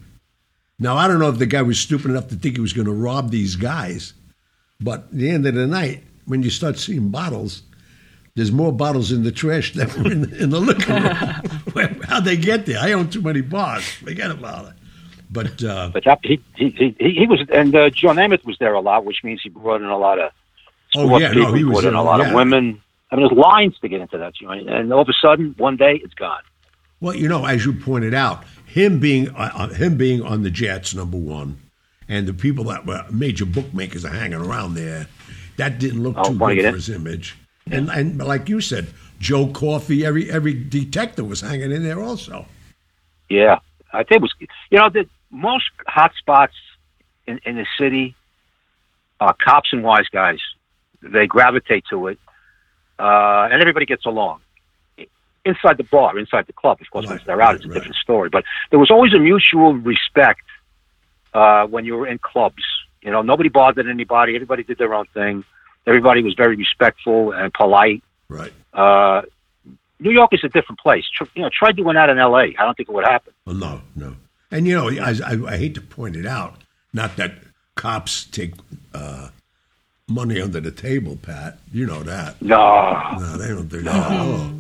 [0.78, 2.86] Now I don't know if the guy was stupid enough to think he was going
[2.88, 4.14] to rob these guys,
[4.80, 7.64] but at the end of the night, when you start seeing bottles,
[8.36, 11.62] there's more bottles in the trash than were in, in the liquor room.
[11.74, 12.78] Where- How'd they get there?
[12.80, 13.88] I own too many bars.
[13.88, 14.74] Forget about it.
[15.32, 18.58] But uh, But that, he, he he he he was, and uh, Joe Namath was
[18.60, 20.32] there a lot, which means he brought in a lot of
[20.96, 21.50] oh yeah, people.
[21.52, 22.28] no, he was in a lot yeah.
[22.30, 22.82] of women.
[23.12, 25.78] I mean, there's lines to get into that joint, and all of a sudden, one
[25.78, 26.42] day, it's gone.
[27.02, 30.52] Well, you know, as you pointed out, him being uh, uh, him being on the
[30.52, 31.58] Jets, number one,
[32.08, 35.08] and the people that were major bookmakers are hanging around there,
[35.58, 36.74] that didn't look Oh, too wanna good for in?
[36.76, 37.36] his image.
[37.72, 38.88] And and like you said,
[39.20, 42.46] Joe Coffey, every every detective was hanging in there also.
[43.28, 43.60] Yeah,
[43.92, 44.34] I think it was.
[44.70, 46.54] You know, the most hot spots
[47.26, 48.16] in in the city,
[49.20, 50.40] uh, cops and wise guys,
[51.02, 52.20] they gravitate to it,
[53.00, 54.42] uh, and everybody gets along.
[55.44, 57.68] Inside the bar, inside the club, of course, Right, once they're out, right, it's a
[57.68, 57.74] right.
[57.76, 58.30] different story.
[58.30, 60.42] But there was always a mutual respect
[61.34, 62.64] uh, when you were in clubs.
[63.02, 64.36] You know, nobody bothered anybody.
[64.36, 65.44] Everybody did their own thing.
[65.88, 68.04] Everybody was very respectful and polite.
[68.30, 68.54] Right.
[68.74, 69.22] Uh,
[70.00, 71.06] New York is a different place.
[71.14, 72.56] Tr- You know, try doing that in L.A.
[72.58, 73.34] I don't think it would happen.
[73.46, 74.16] Well, no, no.
[74.52, 77.34] And you know, I, I, I hate to point it out, not that
[77.76, 78.54] cops take
[78.94, 79.30] uh,
[80.08, 81.60] money under the table, Pat.
[81.72, 82.42] You know that.
[82.42, 84.52] No, No, they don't do that at all.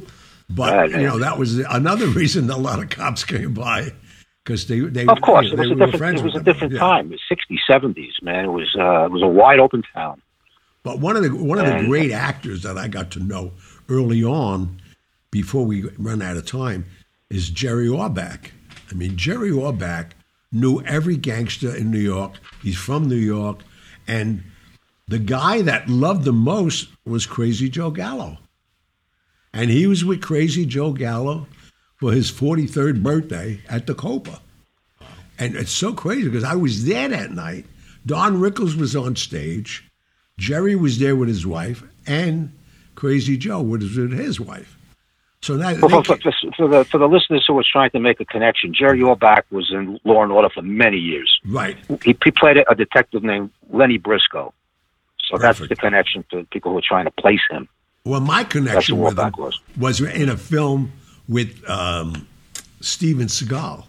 [0.49, 3.91] But you know that was another reason a lot of cops came by
[4.43, 6.19] because they they of course you it was a different.
[6.19, 6.79] It was a different Yeah.
[6.79, 7.11] time.
[7.11, 8.45] It was 60s, 70s, man.
[8.45, 10.21] It was uh, it was a wide open town.
[10.85, 13.53] But one of the one of the And- great actors that I got to know
[13.89, 14.79] early on,
[15.31, 16.85] before we run out of time,
[17.29, 18.51] is Jerry Orbach.
[18.91, 20.11] I mean, Jerry Orbach
[20.51, 22.35] knew every gangster in New York.
[22.61, 23.61] He's from New York.
[24.07, 24.43] And
[25.07, 28.37] the guy that loved him most was Crazy Joe Gallo.
[29.51, 31.47] And he was with Crazy Joe Gallo
[31.97, 34.39] for his 43rd birthday at the Copa.
[35.39, 37.65] And it's so crazy because I was there that night.
[38.05, 39.83] Don Rickles was on stage.
[40.37, 42.51] Jerry was there with his wife, and
[42.95, 44.77] Crazy Joe was with his wife.
[45.41, 48.19] So now, For, for, for, for the for the listeners who are trying to make
[48.19, 51.39] a connection, Jerry Orbach was in Law and Order for many years.
[51.45, 54.53] right, He, he played a detective named Lenny Briscoe.
[55.29, 57.67] So that's the connection to people who are trying to place him.
[58.05, 59.59] Well, my connection with him was.
[59.77, 60.91] was in a film
[61.27, 62.27] with um,
[62.81, 63.85] Steven Seagal.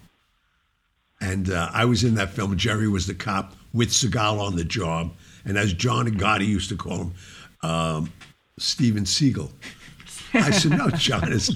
[1.20, 2.56] And uh, I was in that film.
[2.56, 5.12] Jerry was the cop with Seagal on the job.
[5.46, 7.14] And as John Gotti used to call him,
[7.62, 8.12] um,
[8.58, 9.50] Steven Seagal.
[10.34, 11.46] I said, no, John, it's,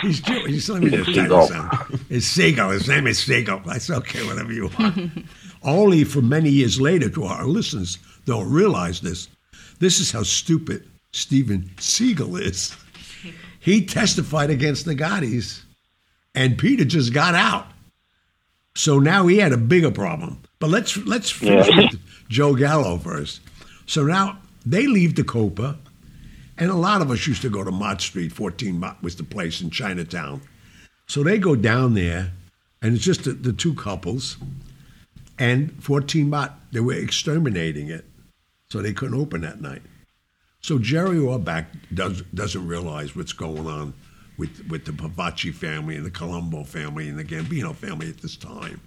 [0.00, 0.46] he's Jewish.
[0.50, 2.00] He's telling me to It's tell you Seagal.
[2.10, 2.72] It's Seagal.
[2.72, 3.68] His name is Seagal.
[3.68, 5.26] I said, okay, whatever you want.
[5.62, 9.28] Only for many years later, to our listeners, don't realize this.
[9.78, 12.74] This is how stupid Steven Seagal is.
[13.60, 15.62] He testified against the Gottis,
[16.34, 17.66] and Peter just got out.
[18.74, 20.42] So now he had a bigger problem.
[20.58, 21.76] But let's let's finish Yeah.
[21.76, 23.40] with Joe Gallo first.
[23.86, 25.78] So now they leave the Copa,
[26.56, 28.32] and a lot of us used to go to Mott Street.
[28.32, 30.40] 14 Mott was the place in Chinatown.
[31.06, 32.32] So they go down there,
[32.80, 34.36] and it's just the, the two couples.
[35.38, 38.04] And 14 Mott, they were exterminating it,
[38.70, 39.82] so they couldn't open that night.
[40.60, 43.92] So Jerry Orbach does, doesn't realize what's going on
[44.38, 48.36] with, with the Profaci family and the Colombo family and the Gambino family at this
[48.36, 48.80] time.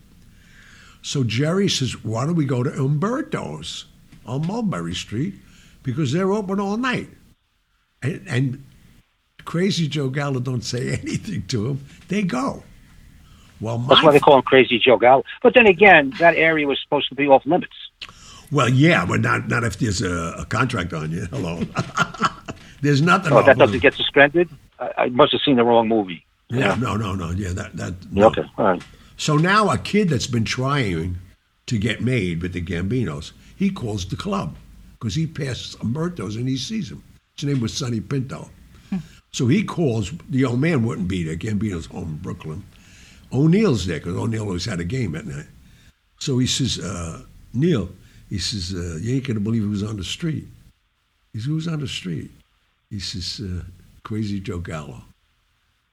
[1.07, 3.85] So Jerry says, why don't we go to Umberto's
[4.25, 5.35] on Mulberry Street?
[5.81, 7.07] Because they're open all night.
[8.03, 8.65] And, and
[9.45, 11.85] Crazy Joe Gallo don't say anything to him.
[12.09, 12.61] They go.
[13.61, 15.23] Well, That's why they call him Crazy Joe Gallo.
[15.41, 17.71] But then again, that area was supposed to be off limits.
[18.51, 21.25] Well, yeah, but not not if there's a, a contract on you.
[21.25, 21.61] Hello,
[22.81, 23.33] there's nothing.
[23.33, 24.49] Oh, that doesn't get suspended?
[24.79, 26.25] I, I must have seen the wrong movie.
[26.49, 27.31] Yeah, no, no, no.
[27.31, 28.11] Yeah, that that.
[28.11, 28.27] No.
[28.27, 28.83] Okay, all right.
[29.17, 31.17] So now a kid that's been trying
[31.65, 34.55] to get made with the Gambinos, he calls the club
[34.93, 37.03] because he passes Umberto's and he sees him.
[37.35, 38.49] His name was Sonny Pinto.
[39.31, 40.13] So he calls.
[40.29, 41.35] The old man wouldn't be there.
[41.35, 42.63] Gambino's home in Brooklyn.
[43.31, 45.47] O'Neill's there because O'Neill always had a game at night.
[46.19, 47.21] So he says, uh,
[47.53, 47.89] Neil,
[48.29, 50.47] he says, uh, you ain't gonna believe who's on the street.
[51.33, 52.31] He says, who's on the street?
[52.89, 53.63] He says, uh,
[54.03, 55.03] Crazy Joe Gallo.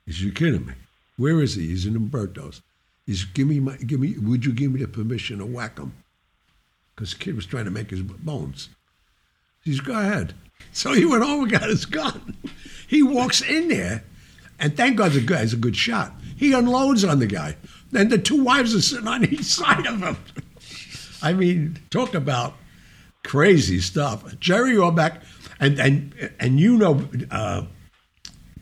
[0.07, 0.75] He says, you're kidding me.
[1.17, 1.69] Where is he?
[1.69, 2.63] He's in Umberto's.
[3.07, 5.93] Says, give me my, give me, would you give me the permission to whack him?
[6.95, 8.71] Because the kid was trying to make his bones.
[9.63, 10.35] He says, go ahead.
[10.73, 12.37] So he went and got his gun.
[12.89, 14.05] He walks in there,
[14.59, 16.13] and thank God the guy's a good shot.
[16.37, 17.57] He unloads on the guy.
[17.93, 20.17] And the two wives are sitting on each side of him.
[21.23, 22.55] I mean, talk about
[23.25, 24.39] crazy stuff.
[24.39, 25.23] Jerry Orbach,
[25.59, 27.63] and and and you know, uh,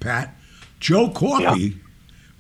[0.01, 0.37] Pat,
[0.81, 1.77] Joe Coffey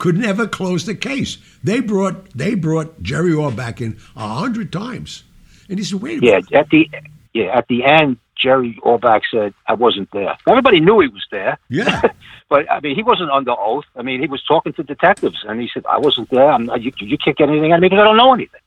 [0.02, 1.38] could never close the case.
[1.62, 5.22] They brought they brought Jerry Orbach in a hundred times,
[5.68, 6.90] and he said, "Wait a Yeah, minute." at the
[7.32, 10.36] yeah at the end, Jerry Orbach said I wasn't there.
[10.48, 11.56] Everybody knew he was there.
[11.68, 12.02] Yeah.
[12.48, 13.84] but I mean, he wasn't under oath.
[13.94, 16.50] I mean, he was talking to detectives, and he said I wasn't there.
[16.50, 18.60] I'm not, you, you can't get anything out of me because I don't know anything.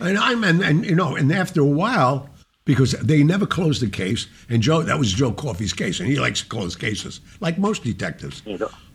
[0.00, 2.28] And I'm and, and you know, and after a while,
[2.64, 6.18] because they never closed the case, and Joe that was Joe Coffey's case, and he
[6.20, 8.42] likes to close cases, like most detectives.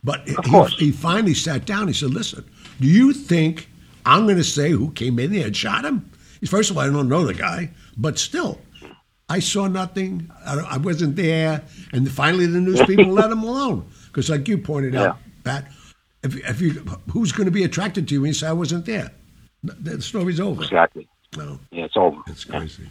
[0.04, 1.88] But he, he finally sat down.
[1.88, 2.45] He said, "Listen,
[2.80, 3.69] do you think
[4.06, 6.10] I'm going to say who came in there and shot him?
[6.47, 8.60] First of all, I don't know the guy, but still,
[9.30, 10.30] I saw nothing.
[10.45, 11.63] I, I wasn't there.
[11.91, 15.65] And finally, the news people let him alone because, like you pointed out, Pat,
[16.23, 16.71] if, if you
[17.12, 19.12] who's going to be attracted to you when you say I wasn't there?
[19.63, 20.62] The story's over.
[20.62, 21.08] Exactly.
[21.36, 22.21] No, Yeah, it's over.
[22.28, 22.84] it's crazy.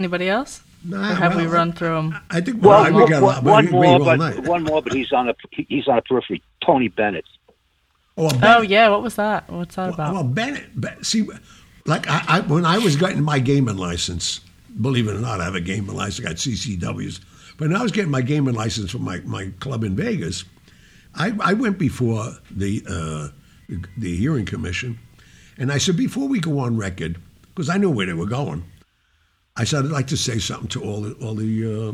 [0.00, 0.62] Anybody else?
[0.82, 2.16] Nah, or have we run through them?
[2.30, 3.44] I think Well, well, we got a lot.
[3.44, 6.02] one, we, one we more, but one more, but he's on a he's on a
[6.02, 6.42] periphery.
[6.64, 7.26] Tony Bennett.
[8.16, 9.48] Oh, Oh Bennett, yeah, what was that?
[9.50, 10.14] What's that about?
[10.14, 10.80] well, Bennett.
[10.80, 11.28] Be- See,
[11.84, 14.40] like I, I, when I was getting my gaming license,
[14.80, 16.26] believe it or not, I have a gaming license.
[16.26, 17.20] I got CCWs.
[17.58, 20.44] But when I was getting my gaming license for my, my club in Vegas,
[21.14, 23.28] I, I went before the uh,
[23.98, 24.98] the hearing commission,
[25.58, 27.18] and I said before we go on record,
[27.48, 28.64] because I knew where they were going,
[29.60, 31.92] I said I'd like to say something to all the all the uh,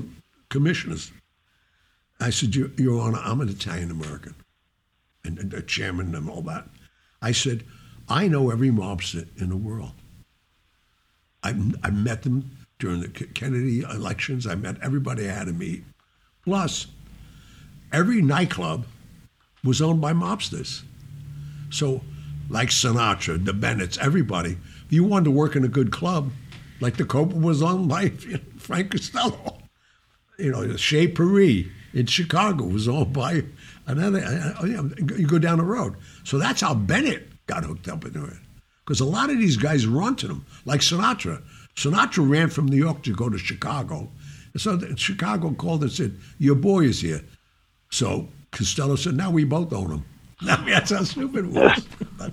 [0.51, 1.11] commissioners.
[2.21, 4.37] I said, Your, Your Honor, I'm an Italian American,
[5.25, 6.69] and, and the chairman and all that.
[7.21, 7.65] I said,
[8.09, 9.95] I know every mobster in the world.
[11.43, 14.47] I, I met them during the Kennedy elections.
[14.47, 15.83] I met everybody I had to meet.
[16.45, 16.87] Plus,
[17.93, 18.87] every nightclub
[19.65, 20.85] was owned by mobsters.
[21.71, 22.03] So,
[22.49, 24.53] like Sinatra, the Bennetts, everybody,
[24.85, 26.31] if you wanted to work in a good club,
[26.81, 28.11] like the Copa was owned by
[28.59, 29.59] Frank Costello.
[30.39, 33.43] You know, Chez Paree in Chicago was owned by
[33.87, 34.21] another.
[34.21, 34.65] uh,
[35.17, 35.95] you go down the road.
[36.25, 38.37] So that's how Bennett got hooked up into it.
[38.85, 41.43] Because a lot of these guys run to them, like Sinatra.
[41.75, 44.09] Sinatra ran from New York to go to Chicago.
[44.53, 47.23] And So Chicago called and said, Your boy is here.
[47.91, 50.05] So Costello said, Now we both own him.
[50.43, 51.87] I mean, that's how stupid it was.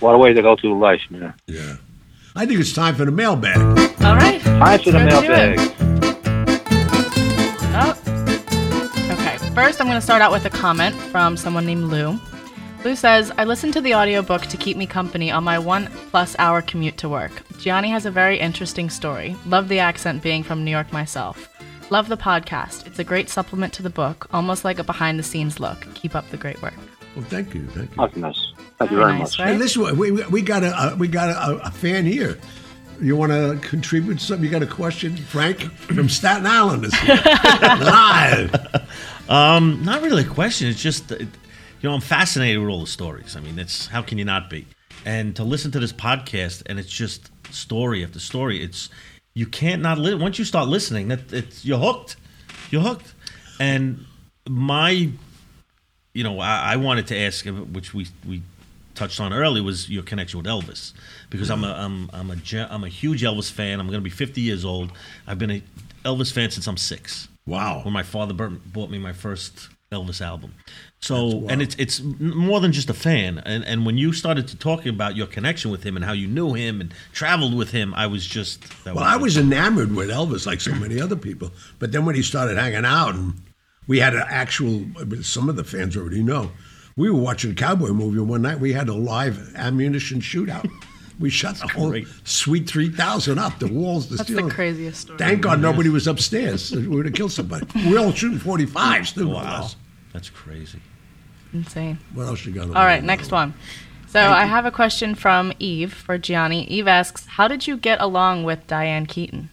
[0.00, 1.34] What a way to go through life, man.
[1.46, 1.76] yeah.
[2.36, 3.58] I think it's time for the mailbag.
[4.02, 4.40] All right.
[4.40, 5.56] Time for the Let's go do it.
[5.56, 5.76] mailbag.
[7.72, 9.10] Oh.
[9.12, 9.36] Okay.
[9.54, 12.18] First, I'm going to start out with a comment from someone named Lou.
[12.84, 16.34] Lou says, I listen to the audiobook to keep me company on my one plus
[16.38, 17.32] hour commute to work.
[17.58, 19.36] Gianni has a very interesting story.
[19.44, 21.48] Love the accent being from New York myself.
[21.90, 22.86] Love the podcast.
[22.86, 25.84] It's a great supplement to the book, almost like a behind the scenes look.
[25.94, 26.74] Keep up the great work.
[27.16, 27.66] Well, thank you.
[27.68, 27.96] Thank you.
[27.96, 28.52] That's nice.
[28.78, 29.38] Thank you Very very nice, much.
[29.40, 29.48] right?
[29.52, 32.38] Hey, listen, we, we we got a we got a, a fan here.
[33.00, 34.44] You want to contribute something?
[34.44, 38.54] You got a question, Frank from Staten Island is here live.
[39.28, 40.68] Um, not really a question.
[40.68, 41.28] It's just, uh, you
[41.82, 43.36] know, I'm fascinated with all the stories.
[43.36, 44.66] I mean, it's how can you not be?
[45.06, 48.62] And to listen to this podcast, and it's just story after story.
[48.62, 48.90] It's
[49.32, 51.08] you can't not li- once you start listening.
[51.08, 52.16] That it's you're hooked.
[52.70, 53.14] You're hooked.
[53.58, 54.04] And
[54.48, 55.08] my,
[56.12, 58.42] you know, I, I wanted to ask, which we we
[58.94, 60.92] touched on earlier, was your connection with Elvis,
[61.30, 63.80] because I'm a I'm I'm a I'm a huge Elvis fan.
[63.80, 64.92] I'm going to be 50 years old.
[65.26, 65.62] I've been a
[66.04, 67.80] Elvis fan since I'm six Wow.
[67.84, 70.54] when my father bought me my first Elvis album.
[71.00, 73.38] So, and it's it's more than just a fan.
[73.38, 76.28] And and when you started to talking about your connection with him and how you
[76.28, 80.10] knew him and traveled with him, I was just that Well, I was enamored with
[80.10, 81.50] Elvis, like so many other people.
[81.78, 83.34] But then when he started hanging out, and
[83.90, 84.86] we had an actual,
[85.20, 86.52] some of the fans already know,
[86.94, 90.70] we were watching a cowboy movie, one night we had a live ammunition shootout.
[91.18, 92.06] We shot the whole great.
[92.22, 94.50] Suite 3000 up, the walls, the That's the ceiling.
[94.50, 95.18] crazy story.
[95.18, 96.70] Thank God nobody was upstairs.
[96.70, 97.66] We would have killed somebody.
[97.74, 99.26] We all shooting 45s, too.
[99.26, 99.74] wow, less.
[100.12, 100.78] that's crazy.
[101.52, 101.98] Insane.
[102.14, 102.68] What else you got?
[102.68, 103.54] All right, next one.
[104.06, 106.64] So I have a question from Eve for Gianni.
[106.68, 109.50] Eve asks, "How did you get along with Diane Keaton?"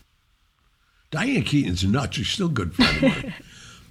[1.09, 2.17] Diane Keaton's nuts.
[2.17, 3.33] She's still good friend of mine.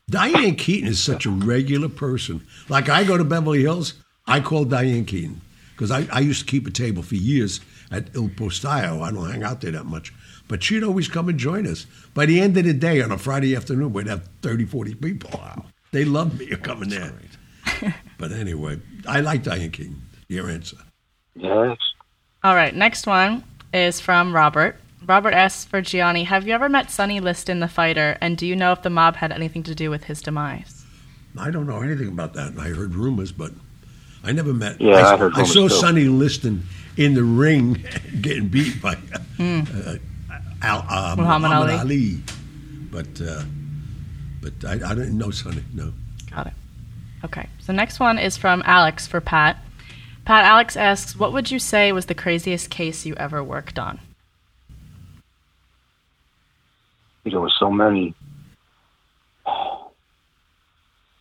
[0.09, 2.47] Diane Keaton is such a regular person.
[2.69, 3.95] Like I go to Beverly Hills,
[4.25, 5.41] I call Diane Keaton
[5.73, 9.03] because I, I used to keep a table for years at Il Pastaio.
[9.03, 10.13] I don't hang out there that much.
[10.47, 11.87] But she'd always come and join us.
[12.15, 15.31] By the end of the day, on a Friday afternoon, we'd have 30, 40 people.
[15.35, 15.65] Wow.
[15.91, 17.13] They loved me coming there.
[18.17, 18.79] But anyway,
[19.09, 20.01] I like Diane Keaton.
[20.29, 20.77] Your answer.
[21.35, 21.79] Yes.
[22.45, 23.43] All right, next one
[23.75, 24.77] is from Robert.
[25.07, 28.57] Robert asks for Gianni, "Have you ever met Sonny Liston, the fighter, and do you
[28.57, 30.85] know if the mob had anything to do with his demise?"
[31.39, 32.55] I don't know anything about that.
[32.59, 33.53] I heard rumors, but
[34.25, 34.81] I never met.
[34.81, 35.75] Yeah, I heard I saw too.
[35.75, 36.63] Sonny Liston
[36.97, 37.85] in the ring
[38.21, 38.95] getting beat by
[39.39, 39.97] uh,
[40.63, 41.21] Al, uh, Hmm.
[41.21, 41.75] Muhammad Ali.
[41.75, 42.21] Ali.
[42.91, 43.43] But uh,
[44.41, 45.63] but I, I didn't know Sonny.
[45.75, 45.93] No.
[46.31, 46.53] Got it.
[47.25, 49.59] Okay, so next one is from Alex for Pat.
[50.25, 54.01] Pat Alex asks, "What would you say was the craziest case you ever worked on?"
[57.31, 58.15] There were so many.
[59.47, 59.75] I,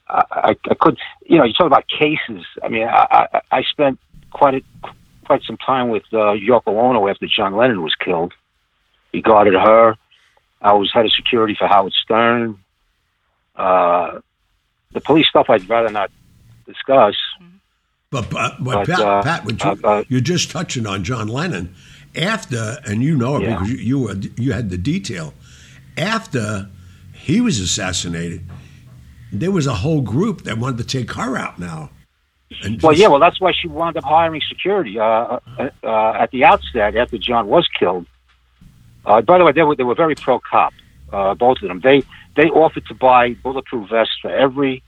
[0.08, 2.46] I, I could, you know, you talk about cases.
[2.64, 4.00] I mean, I, I, I spent
[4.32, 4.62] quite a,
[5.26, 8.34] quite some time with uh, Yoko Ono after John Lennon was killed.
[9.12, 9.96] He guarded her.
[10.62, 12.60] I was head of security for Howard Stern.
[13.56, 14.20] Uh,
[14.94, 16.12] the police stuff I'd rather not
[16.68, 17.16] discuss.
[18.12, 21.74] But, but, but, But, Pat, uh, Pat you, uh, you're just touching on John Lennon.
[22.16, 23.56] After, and you know it Yeah.
[23.56, 25.34] because you, you, were, you had the detail.
[25.98, 26.70] After
[27.14, 28.44] he was assassinated,
[29.32, 31.90] there was a whole group that wanted to take her out now.
[32.82, 36.46] Well, yeah, well, that's why she wound up hiring security uh, uh, uh, at the
[36.46, 38.06] outset after John was killed.
[39.06, 40.74] Uh, by the way, they were they were very pro cop,
[41.12, 41.82] uh, both of them.
[41.84, 42.04] They
[42.36, 44.84] they offered to buy bulletproof vests for every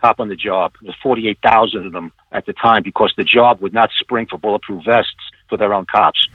[0.00, 0.72] cop on the job.
[0.82, 4.26] There's forty eight thousand of them at the time because the job would not spring
[4.26, 5.14] for bulletproof vests
[5.48, 6.28] for their own cops.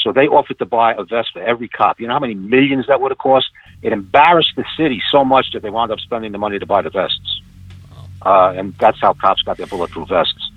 [0.00, 2.00] So they offered to buy a vest for every cop.
[2.00, 3.46] You know how many millions that would have cost?
[3.82, 6.82] It embarrassed the city so much that they wound up spending the money to buy
[6.82, 7.40] the vests.
[8.22, 10.50] Uh, and that's how cops got their bulletproof vests.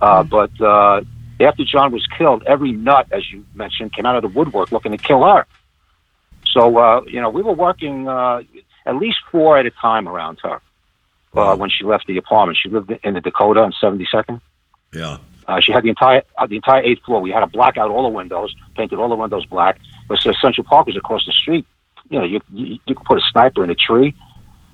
[0.00, 1.02] Uh, But uh,
[1.40, 4.92] after John was killed, every nut, as you mentioned, came out of the woodwork looking
[4.92, 5.46] to kill her.
[6.52, 8.42] So, uh, you know, we were working uh,
[8.86, 10.60] at least four at a time around her
[11.34, 12.58] uh, when she left the apartment.
[12.62, 14.40] She lived in the Dakota on 72nd.
[14.92, 15.18] yeah.
[15.46, 17.20] Uh, she had the entire uh, the entire eighth floor.
[17.20, 19.78] We had to black out all the windows, painted all the windows black.
[20.08, 21.66] But so Central Park was across the street.
[22.08, 24.14] You know, you you, you could put a sniper in a tree,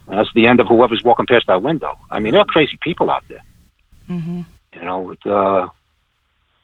[0.07, 1.99] and that's the end of whoever's walking past that window.
[2.11, 3.43] I mean, there are crazy people out there.
[4.09, 4.43] Mm-hmm.
[4.75, 5.68] You know, with, uh,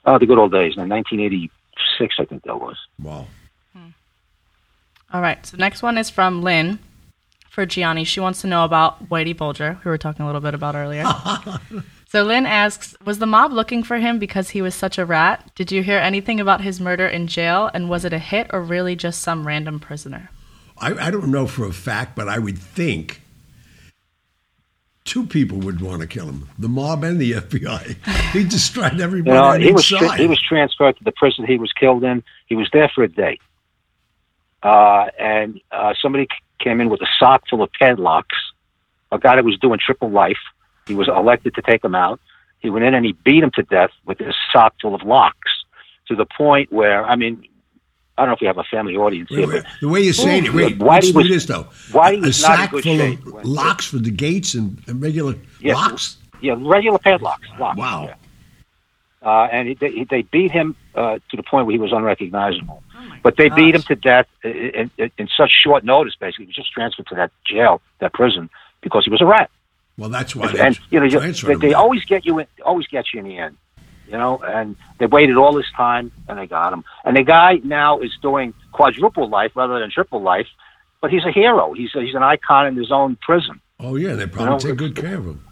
[0.05, 2.77] Uh, the good old days, in 1986, I think that was.
[3.03, 3.27] Wow.
[5.13, 5.45] All right.
[5.47, 6.79] So next one is from Lynn
[7.57, 8.05] for Gianni.
[8.05, 10.75] She wants to know about Whitey Bulger, who we were talking a little bit about
[10.75, 11.07] earlier.
[12.07, 15.51] so Lynn asks, was the mob looking for him because he was such a rat?
[15.55, 17.71] Did you hear anything about his murder in jail?
[17.73, 20.29] And was it a hit or really just some random prisoner?
[20.77, 23.23] I, I don't know for a fact, but I would think
[25.05, 27.97] two people would want to kill him: the mob and the FBI.
[28.35, 29.35] He destroyed everybody.
[29.35, 32.05] You know, on he was tra- he was transferred to the prison he was killed
[32.05, 32.23] in.
[32.49, 33.39] He was there for a day,
[34.63, 38.37] uh, and uh, somebody c- came in with a sock full of padlocks.
[39.13, 40.39] A guy that was doing triple life.
[40.87, 42.21] He was elected to take him out.
[42.61, 45.51] He went in and he beat him to death with this sock full of locks,
[46.09, 47.45] to the point where I mean,
[48.19, 50.47] I don't know if we have a family audience here, but the way you're saying
[50.47, 51.67] it, wait, let's do was- this though.
[51.93, 54.83] Why a, a not in sack good full shape of locks for the gates and,
[54.87, 55.75] and regular Yeah.
[55.75, 56.17] locks.
[56.41, 57.47] yeah, regular padlocks.
[57.59, 58.07] Locks, Wow.
[58.07, 58.15] yeah.
[59.23, 62.83] Uh, and he, they, they beat him uh, to the point where he was unrecognizable.
[62.99, 66.15] Oh, but they beat him to death in, in, in such short notice.
[66.19, 68.49] Basically, he was just transferred to that jail, that prison,
[68.81, 69.51] because he was a rat.
[69.99, 72.87] Well, that's why they and you know, transferred they, they always get you in, always
[72.87, 73.57] get you in the end.
[74.07, 76.85] You know, and they waited all this time and they got him.
[77.05, 80.47] And the guy now is doing quadruple life rather than triple life,
[81.01, 81.73] but he's a hero.
[81.73, 83.61] He's a, he's an icon in his own prison.
[83.81, 85.45] Oh yeah, they probably know, take good care of him.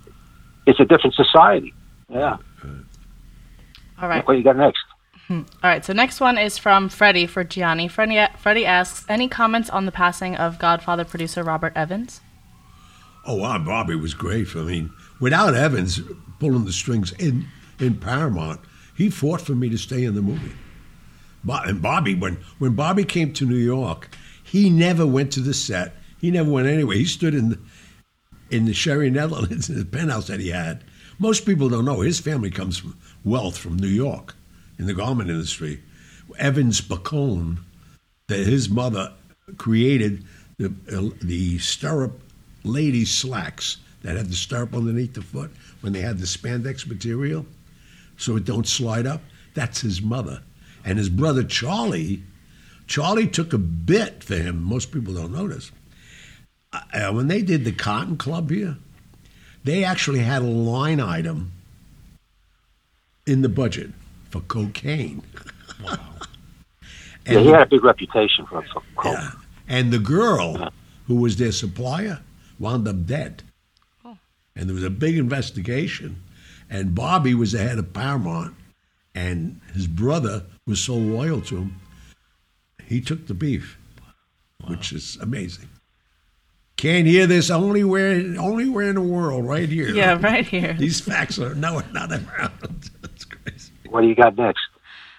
[0.67, 1.75] It's a different society.
[2.09, 2.37] Yeah.
[2.63, 2.69] Uh,
[4.01, 4.27] all right.
[4.27, 4.85] What you got next?
[5.29, 5.41] Hmm.
[5.63, 5.85] All right.
[5.85, 7.89] So next one is from Freddie for Gianni.
[7.89, 12.21] Freddie, Freddie asks, any comments on the passing of Godfather producer Robert Evans?
[13.27, 14.55] Oh wow, Bobby was great.
[14.55, 16.01] I mean, without Evans
[16.39, 17.47] pulling the strings in
[17.81, 18.61] in Paramount,
[18.97, 20.53] he fought for me to stay in the movie.
[21.49, 25.95] And Bobby, when when Bobby came to New York, he never went to the set.
[26.19, 26.97] He never went anywhere.
[26.97, 27.59] He stood in the,
[28.51, 30.85] in the Sherry Netherlands in the penthouse that he had.
[31.19, 34.35] Most people don't know his family comes from wealth from New York
[34.79, 35.81] in the garment industry.
[36.39, 37.59] Evans Picone,
[38.29, 39.13] that his mother
[39.59, 40.25] created
[40.59, 42.21] the uh, the stirrup
[42.63, 45.51] ladies slacks that had the stirrup underneath the foot
[45.81, 47.45] when they had the spandex material,
[48.17, 49.21] so it don't slide up.
[49.55, 50.43] That's his mother,
[50.85, 52.23] and his brother Charlie.
[52.87, 54.63] Charlie took a bit for him.
[54.63, 55.71] Most people don't notice.
[56.73, 58.77] Uh, when they did the Cotton Club here,
[59.63, 61.53] they actually had a line item
[63.27, 63.91] in the budget
[64.35, 65.23] for cocaine.
[67.27, 69.15] Yeah, he had a big reputation for, for coke.
[69.15, 69.31] Yeah.
[69.67, 70.71] And the girl
[71.07, 72.21] who was their supplier
[72.59, 73.43] wound up dead.
[74.05, 74.19] Oh.
[74.55, 76.23] And there was a big investigation.
[76.69, 78.55] And Bobby was the head of Paramount.
[79.15, 81.81] And his brother was so loyal to him,
[82.85, 83.79] he took the beef,
[84.67, 85.71] which is amazing.
[86.77, 89.95] Can't hear this only where only where in the world, right here.
[89.95, 90.75] Yeah, right here.
[90.75, 92.91] These facts are no, not around.
[93.95, 93.95] That's crazy.
[93.95, 94.63] What do you got next?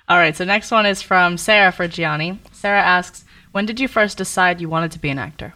[0.08, 0.36] All right.
[0.36, 2.40] So next one is from Sarah for Gianni.
[2.52, 5.54] Sarah asks, when did you first decide you wanted to be an actor?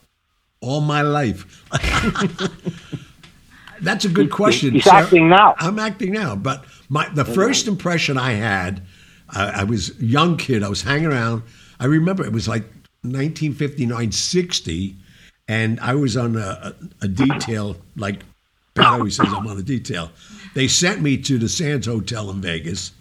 [0.61, 1.63] all my life?
[3.81, 4.73] That's a good question.
[4.73, 5.03] he's Sarah.
[5.03, 5.55] acting now.
[5.57, 8.81] I'm acting now, but my the first impression I had,
[9.29, 10.63] I, I was a young kid.
[10.63, 11.43] I was hanging around.
[11.79, 12.63] I remember it was like
[13.03, 14.95] 1959, 60,
[15.47, 18.19] and I was on a, a, a detail like
[18.75, 20.11] Pat always says I'm on a detail.
[20.55, 22.91] They sent me to the Sands Hotel in Vegas,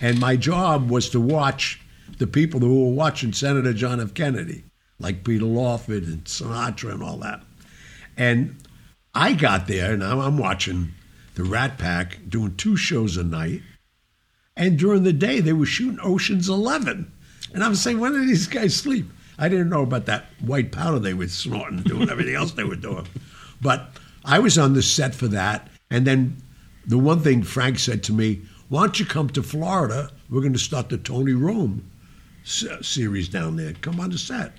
[0.00, 1.80] and my job was to watch
[2.18, 4.14] the people who were watching Senator John F.
[4.14, 4.64] Kennedy,
[4.98, 7.42] like Peter Lawford and Sinatra and all that.
[8.16, 8.56] And
[9.14, 10.94] I got there, and I'm, I'm watching
[11.34, 13.62] the Rat Pack doing two shows a night.
[14.56, 17.12] And during the day, they were shooting Ocean's Eleven.
[17.52, 19.06] And I was saying, when did these guys sleep?
[19.38, 22.64] I didn't know about that white powder they were snorting, and doing everything else they
[22.64, 23.06] were doing.
[23.60, 23.90] But
[24.24, 25.68] I was on the set for that.
[25.90, 26.42] And then
[26.86, 30.10] the one thing Frank said to me, why don't you come to Florida?
[30.28, 31.90] We're going to start the Tony Rome
[32.44, 33.72] se- series down there.
[33.74, 34.52] Come on the set.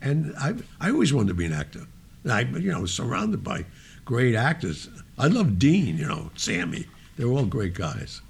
[0.00, 1.86] And I, I always wanted to be an actor.
[2.22, 3.66] And I, you know, was surrounded by
[4.04, 4.88] great actors.
[5.18, 6.86] I love Dean, you know, Sammy.
[7.16, 8.22] They were all great guys.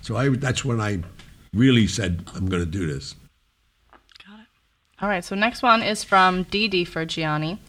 [0.00, 1.02] So I, that's when I
[1.52, 3.14] really said, I'm going to do this.
[4.26, 4.46] Got it.
[5.00, 5.24] All right.
[5.24, 7.60] So next one is from Dee Dee for Gianni.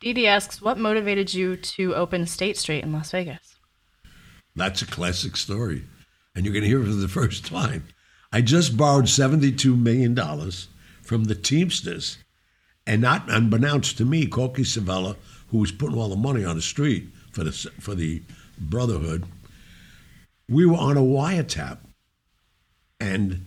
[0.00, 3.56] Dee Dee asks, what motivated you to open State Street in Las Vegas?
[4.54, 5.84] That's a classic story.
[6.34, 7.84] And you're going to hear it for the first time.
[8.32, 10.16] I just borrowed $72 million
[11.02, 12.18] from the Teamsters.
[12.86, 15.16] And not unbeknownst to me, Corky Savella,
[15.48, 18.22] who was putting all the money on the street for the, for the
[18.58, 19.24] Brotherhood,
[20.48, 21.78] we were on a wiretap.
[22.98, 23.46] And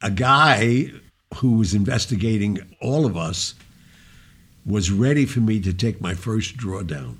[0.00, 0.92] a guy
[1.36, 3.54] who was investigating all of us
[4.64, 7.18] was ready for me to take my first drawdown.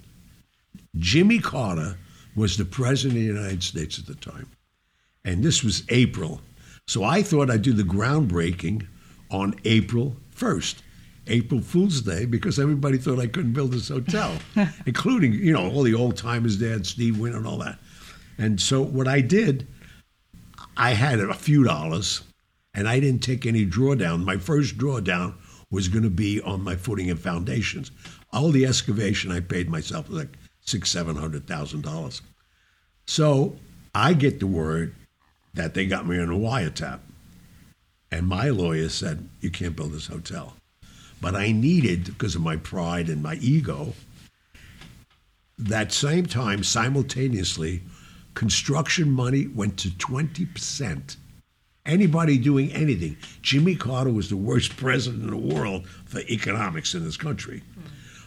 [0.96, 1.96] Jimmy Carter
[2.34, 4.48] was the president of the United States at the time.
[5.24, 6.40] and this was April.
[6.86, 8.86] So I thought I'd do the groundbreaking
[9.30, 10.76] on April 1st,
[11.28, 14.36] April Fool's Day, because everybody thought I couldn't build this hotel,
[14.86, 17.78] including, you know, all the old timers there, and Steve Wynn and all that.
[18.38, 19.66] And so what I did,
[20.76, 22.22] I had a few dollars,
[22.74, 24.24] and I didn't take any drawdown.
[24.24, 25.34] My first drawdown
[25.70, 27.92] was going to be on my footing and foundations.
[28.32, 32.22] All the excavation I paid myself like six, seven hundred thousand dollars.
[33.06, 33.56] So
[33.94, 34.94] I get the word
[35.54, 37.00] that they got me on a wiretap.
[38.10, 40.54] And my lawyer said, You can't build this hotel.
[41.20, 43.94] But I needed, because of my pride and my ego,
[45.58, 47.82] that same time, simultaneously,
[48.34, 51.16] construction money went to 20%.
[51.86, 53.16] Anybody doing anything.
[53.40, 57.62] Jimmy Carter was the worst president in the world for economics in this country.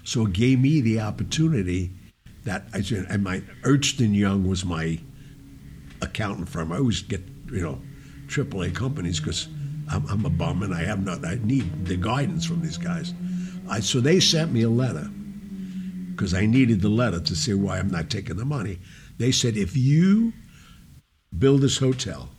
[0.03, 1.91] So it gave me the opportunity
[2.45, 4.99] that I said, and my Ernst and Young was my
[6.01, 6.71] accountant firm.
[6.71, 7.21] I always get
[7.51, 7.81] you know
[8.27, 9.47] AAA companies because
[9.89, 11.25] I'm, I'm, a bum and I have not.
[11.25, 13.13] I need the guidance from these guys.
[13.69, 15.09] I, so they sent me a letter
[16.11, 18.79] because I needed the letter to say why I'm not taking the money.
[19.17, 20.33] They said if you
[21.37, 22.29] build this hotel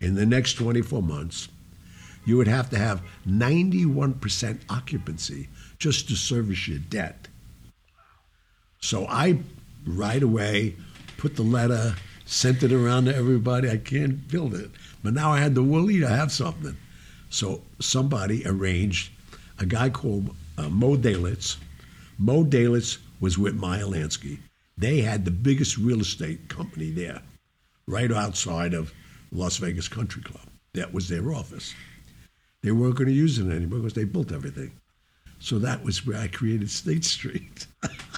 [0.00, 1.48] in the next 24 months,
[2.24, 5.48] you would have to have 91% occupancy
[5.78, 7.28] just to service your debt.
[8.82, 9.38] So I
[9.86, 10.76] right away
[11.16, 11.94] put the letter
[12.26, 13.70] sent it around to everybody.
[13.70, 14.70] I can't build it.
[15.04, 16.76] But now I had the Willie to have something.
[17.30, 19.12] So somebody arranged
[19.58, 21.56] a guy called uh, Moe Dalitz.
[22.18, 24.38] Moe Dalitz was with Meyer Lansky.
[24.78, 27.20] They had the biggest real estate company there,
[27.86, 28.92] right outside of
[29.30, 30.48] Las Vegas Country Club.
[30.74, 31.74] That was their office.
[32.62, 34.72] They weren't going to use it anymore because they built everything.
[35.38, 37.66] So that was where I created State Street.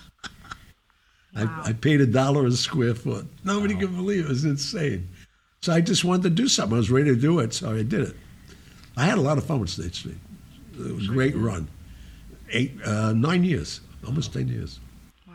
[1.37, 3.27] I, I, paid a dollar a square foot.
[3.43, 3.81] Nobody wow.
[3.81, 4.27] could believe it.
[4.27, 5.09] It was insane.
[5.63, 6.75] So I just wanted to do something.
[6.75, 8.17] I was ready to do it, so I did it.
[8.97, 10.19] I had a lot of fun with State Street.
[10.79, 11.69] It was a great run.
[12.51, 14.79] Eight, uh, nine years, almost ten years.
[15.27, 15.35] Wow.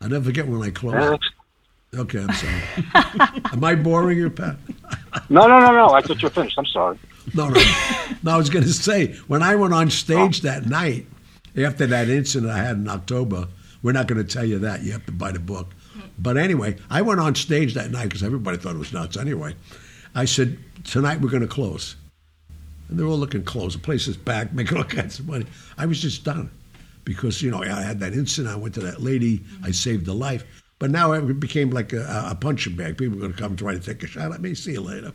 [0.00, 1.24] I never forget when I closed.
[1.94, 2.62] Okay, I'm sorry.
[3.52, 4.56] Am I boring you, Pat?
[5.28, 5.88] no, no, no, no.
[5.90, 6.58] I thought you were finished.
[6.58, 6.98] I'm sorry.
[7.34, 7.60] No, no.
[8.22, 10.48] no I was going to say, when I went on stage oh.
[10.48, 11.06] that night,
[11.56, 13.48] after that incident I had in October,
[13.84, 14.82] we're not going to tell you that.
[14.82, 15.74] You have to buy the book.
[16.18, 19.54] But anyway, I went on stage that night because everybody thought it was nuts anyway.
[20.14, 21.94] I said, Tonight we're going to close.
[22.88, 23.74] And they're all looking close.
[23.74, 25.46] The place is back, making all kinds of money.
[25.76, 26.50] I was just done
[27.04, 28.54] because, you know, I had that incident.
[28.54, 30.44] I went to that lady, I saved her life.
[30.78, 32.96] But now it became like a, a punching bag.
[32.96, 34.54] People were going to come try to take a shot at me.
[34.54, 35.12] See you later.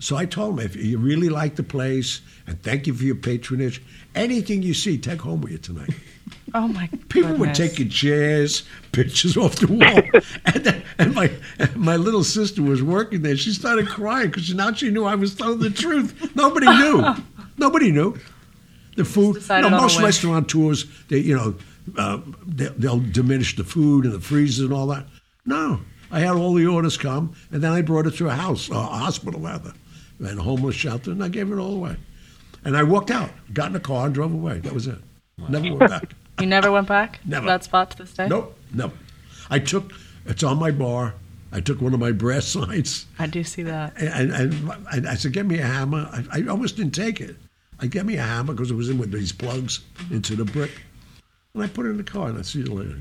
[0.00, 3.14] So I told him, if you really like the place, and thank you for your
[3.16, 3.82] patronage,
[4.14, 5.90] anything you see, take home with you tonight.
[6.54, 6.86] Oh my!
[6.86, 7.08] God.
[7.08, 7.58] People goodness.
[7.58, 10.22] were taking chairs, pictures off the wall,
[10.54, 13.36] and, and my and my little sister was working there.
[13.36, 16.34] She started crying because now she knew I was telling the truth.
[16.36, 17.04] Nobody knew.
[17.58, 18.16] Nobody knew.
[18.96, 19.48] The food.
[19.48, 21.56] Know, most restaurateurs, they you know,
[21.98, 25.06] uh, they, they'll diminish the food and the freezers and all that.
[25.44, 25.80] No,
[26.12, 28.74] I had all the orders come, and then I brought it to a house, a
[28.74, 29.72] hospital rather,
[30.20, 31.96] and a homeless shelter, and I gave it all away.
[32.64, 34.60] And I walked out, got in a car, and drove away.
[34.60, 34.98] That was it.
[35.36, 35.48] Wow.
[35.48, 36.14] Never went back.
[36.40, 37.20] You never went back?
[37.24, 37.46] Never.
[37.46, 38.28] To that spot to this day?
[38.28, 38.92] Nope, never.
[39.50, 39.92] I took,
[40.26, 41.14] it's on my bar.
[41.52, 43.06] I took one of my brass signs.
[43.18, 43.94] I do see that.
[43.96, 46.08] And, and, and I said, get me a hammer.
[46.12, 47.36] I, I, almost didn't take it.
[47.78, 49.80] I get me a hammer because it was in with these plugs
[50.10, 50.72] into the brick.
[51.54, 53.00] And I put it in the car and I see you later.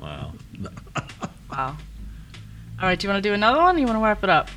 [0.00, 0.32] Wow.
[1.50, 1.76] wow.
[2.80, 4.30] All right, do you want to do another one or you want to wrap it
[4.30, 4.48] up?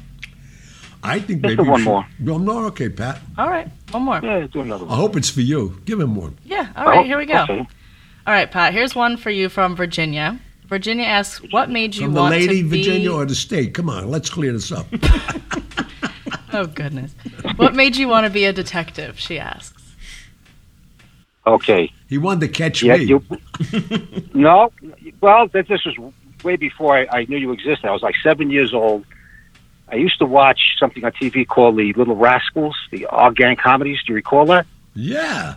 [1.03, 2.07] I think Just maybe one should, more.
[2.19, 3.21] One more, okay, Pat.
[3.37, 4.19] All right, one more.
[4.23, 4.93] Yeah, do another one.
[4.93, 5.79] I hope it's for you.
[5.85, 6.35] Give him one.
[6.43, 7.43] Yeah, all right, Oh, here we go.
[7.43, 7.67] okay.
[8.27, 10.39] All right, Pat, here's one for you from Virginia.
[10.67, 12.59] Virginia asks, what made you From the want lady, to be...
[12.59, 13.73] A lady Virginia, or the state?
[13.75, 14.87] Come on, let's clear this up.
[16.53, 17.13] Oh, goodness.
[17.57, 19.93] what made you want to be a detective, she asks.
[21.45, 21.91] Okay.
[22.07, 23.03] he wanted to catch Yeah, me.
[23.03, 23.23] you.
[24.33, 24.71] no,
[25.19, 26.13] well, this, this was
[26.45, 27.85] way before I, I knew you existed.
[27.85, 29.03] I was like seven years old.
[29.89, 33.99] I used to watch something on TV called The Little Rascals, the Our Gang comedies.
[34.07, 34.65] Do you recall that?
[34.93, 35.55] yeah.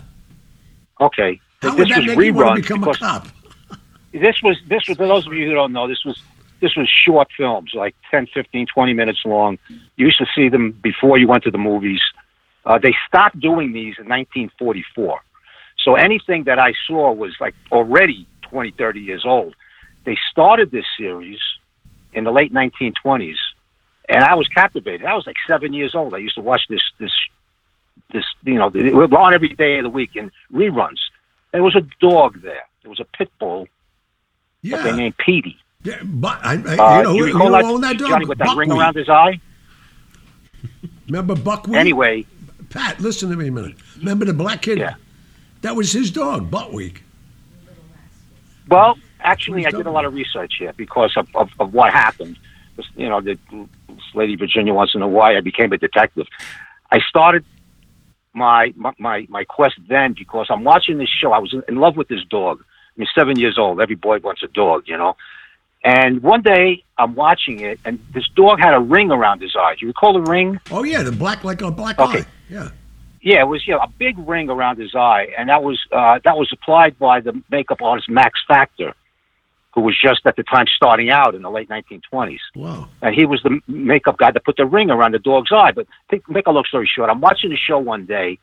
[1.01, 1.41] Okay.
[1.61, 3.29] How this would that was make you reruns to become a cop?
[4.13, 6.21] this was this was for those of you who don't know this was
[6.61, 9.59] this was short films like 10 15 20 minutes long.
[9.97, 12.01] You used to see them before you went to the movies.
[12.65, 15.21] Uh, they stopped doing these in 1944
[15.85, 19.55] so anything that i saw was like already 20 30 years old.
[20.05, 21.39] They started this series
[22.13, 23.37] in the late 1920s
[24.09, 25.07] and i was captivated.
[25.07, 26.15] I was like seven years old.
[26.15, 27.13] I used to watch this this
[28.13, 31.01] this you know it was on every day of the week in reruns
[31.53, 33.67] there was a dog there there was a pit bull
[34.65, 35.57] that they named Petey.
[35.85, 38.09] yeah but I, I, Uh, you know, do you that, own that dog?
[38.09, 39.41] Johnny with that ring around his eye?
[41.07, 41.77] Remember Buckwheat?
[41.77, 42.27] Anyway,
[42.71, 43.77] Pat, listen to me a minute.
[43.99, 44.79] Remember the black kid?
[44.79, 44.95] Yeah.
[45.63, 47.01] That was his dog, Buckwheat.
[48.69, 52.39] well, actually, I did a lot of research here because of, of, of what happened.
[52.77, 53.39] This, you know, the,
[53.89, 56.27] this lady Virginia wants to know why I became a detective.
[56.91, 57.45] I started
[58.39, 61.33] my my my, quest then because I'm watching this show.
[61.33, 62.61] I was in, love with this dog.
[62.61, 63.81] I mean, seven years old.
[63.81, 65.17] Every boy wants a dog, you know.
[65.85, 69.81] And one day I'm watching it, and this dog had a ring around his eyes.
[69.81, 70.59] You recall the ring?
[70.71, 72.21] Oh yeah, the black like a black Okay.
[72.21, 72.27] eye.
[72.49, 72.71] Yeah.
[73.21, 76.37] Yeah, it was yeah a big ring around his eye, and that was uh, that
[76.37, 78.95] was applied by the makeup artist Max Factor,
[79.79, 82.39] who was just at the time starting out in the late 1920s.
[82.57, 82.89] Wow.
[83.01, 85.71] and he was the makeup guy that put the ring around the dog's eye.
[85.71, 88.39] But think, make a long story short, I'm watching the show one day,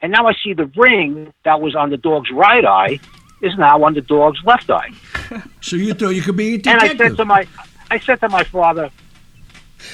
[0.00, 2.98] and now I see the ring that was on the dog's right eye
[3.42, 4.90] is now on the dog's left eye.
[5.60, 7.46] So you thought you could be a And I said to my,
[7.90, 8.90] I said to my father,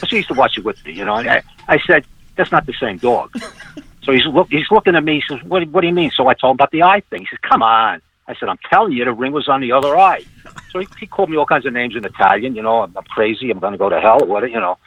[0.01, 1.16] 'cause he used to watch it with me, you know.
[1.16, 2.05] And I, I said,
[2.37, 3.37] that's not the same dog.
[4.05, 5.16] so he's look, he's looking at me.
[5.20, 6.11] He says, what, what do you mean?
[6.16, 7.22] So I told him about the eye thing.
[7.22, 8.01] He says, come on.
[8.29, 10.24] I said, I'm telling you, the ring was on the other eye.
[10.70, 12.57] So he, he called me all kinds of names in Italian.
[12.57, 13.51] You know, I'm, I'm crazy.
[13.51, 14.20] I'm going to go to hell.
[14.20, 14.51] What?
[14.51, 14.79] You know.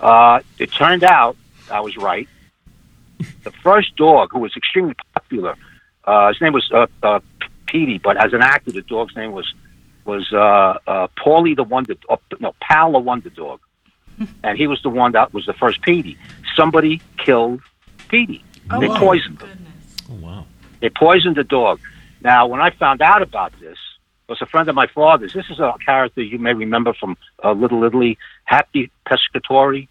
[0.00, 1.36] Uh, it turned out
[1.70, 2.28] I was right.
[3.44, 5.56] The first dog who was extremely popular,
[6.04, 7.20] uh, his name was uh, uh,
[7.66, 9.52] Petey, but as an actor, the dog's name was
[10.04, 13.60] was uh, uh, Paulie the Wonder, uh, no, Pal the Wonder Dog,
[14.44, 16.16] and he was the one that was the first Petey.
[16.54, 17.60] Somebody killed
[18.08, 18.44] Petey.
[18.70, 18.98] Oh, they wow.
[18.98, 19.66] poisoned him.
[20.10, 20.46] Oh wow.
[20.80, 21.80] They poisoned the dog.
[22.26, 23.78] Now, when I found out about this,
[24.28, 25.32] it was a friend of my father's.
[25.32, 29.86] This is a character you may remember from uh, Little Italy, Happy Pescatori.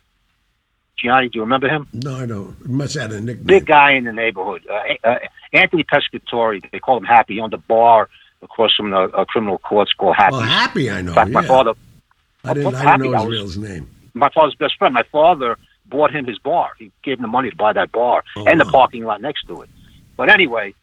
[1.02, 1.88] Gianni, do you remember him?
[1.94, 2.54] No, I don't.
[2.68, 3.46] Must have had a nickname.
[3.48, 4.68] Big guy in the neighborhood.
[4.70, 5.20] Uh, uh,
[5.54, 7.36] Anthony Pescatori, they call him Happy.
[7.36, 8.10] He owned a bar
[8.42, 10.34] across from the uh, criminal courts called Happy.
[10.34, 11.12] Well, happy I know.
[11.12, 11.74] In fact, my father,
[12.44, 13.90] I didn't, I didn't Happy, know his was- real name.
[14.14, 14.94] my father's best friend.
[14.94, 16.72] My father bought him his bar.
[16.80, 19.48] He gave him the money to buy that bar Oh, and the parking lot next
[19.48, 19.70] to it.
[20.18, 20.74] But anyway,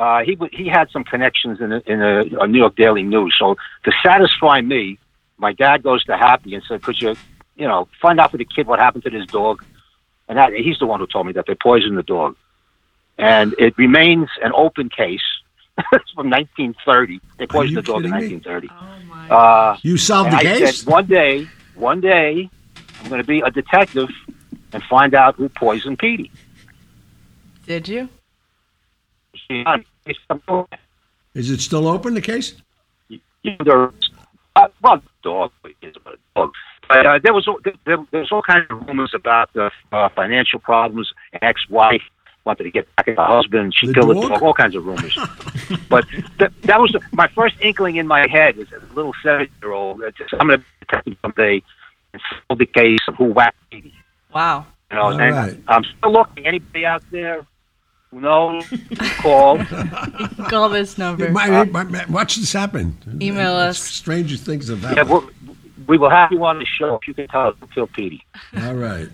[0.00, 3.02] uh, he w- he had some connections in a, in a, a New York Daily
[3.02, 3.34] News.
[3.38, 3.46] So
[3.84, 4.98] to satisfy me,
[5.36, 7.14] my dad goes to Happy and said, "Could you,
[7.56, 9.62] you know, find out for the kid what happened to this dog?"
[10.28, 12.36] And that, he's the one who told me that they poisoned the dog,
[13.18, 15.26] and it remains an open case
[16.14, 17.20] from 1930.
[17.38, 18.68] They poisoned the dog in 1930.
[18.70, 19.28] Oh my.
[19.28, 20.80] Uh, You solved the I case?
[20.82, 22.48] said, one day, one day,
[23.00, 24.08] I'm going to be a detective
[24.72, 26.30] and find out who poisoned Petey.
[27.66, 28.08] Did you?
[31.34, 32.54] Is it still open, the case?
[33.64, 33.90] There,
[34.56, 36.52] uh, well, dog is a dog.
[36.88, 37.74] But uh, there was all- there,
[38.10, 41.12] there was all kinds of rumors about the uh, financial problems.
[41.40, 42.02] Ex-wife
[42.44, 43.72] wanted to get back at her husband.
[43.76, 44.30] She The killed the dog?
[44.30, 44.42] dog.
[44.42, 45.16] All kinds of rumors.
[45.88, 46.04] but
[46.38, 50.02] th- that was my first inkling in my head as a little seven-year-old.
[50.02, 51.62] uh, I'm going to be a detective someday
[52.12, 53.94] and solve the case of who whacked Petey.
[54.34, 54.66] Wow.
[54.90, 55.56] You know, All and right.
[55.68, 56.46] I'm still looking.
[56.46, 57.46] Anybody out there
[58.10, 58.64] who knows,
[59.18, 59.58] call.
[60.48, 61.30] Call this number.
[61.30, 62.96] My- my- my- watch this happen.
[63.20, 63.78] Email us.
[63.78, 65.08] Stranger things have yeah, happened.
[65.10, 65.30] we'll,
[65.86, 68.24] we will have you on the show if you can tell us who killed Petey.
[68.56, 69.08] All right.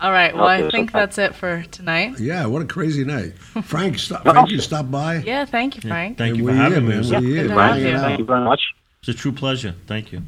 [0.00, 0.34] All right.
[0.34, 2.20] Well, I think that's it for tonight.
[2.20, 3.36] Yeah, what a crazy night.
[3.64, 4.62] Frank, stop, No, Frank, you no.
[4.62, 5.16] stop by.
[5.16, 5.44] Yeah.
[5.44, 6.16] Thank you, Frank.
[6.18, 6.88] Thank you for having here, me.
[6.88, 6.96] man.
[6.96, 7.42] It was, We're a, here.
[7.42, 7.98] Good to have you.
[7.98, 8.62] Thank you very much.
[9.00, 9.74] it's a true pleasure.
[9.86, 10.22] Thank you.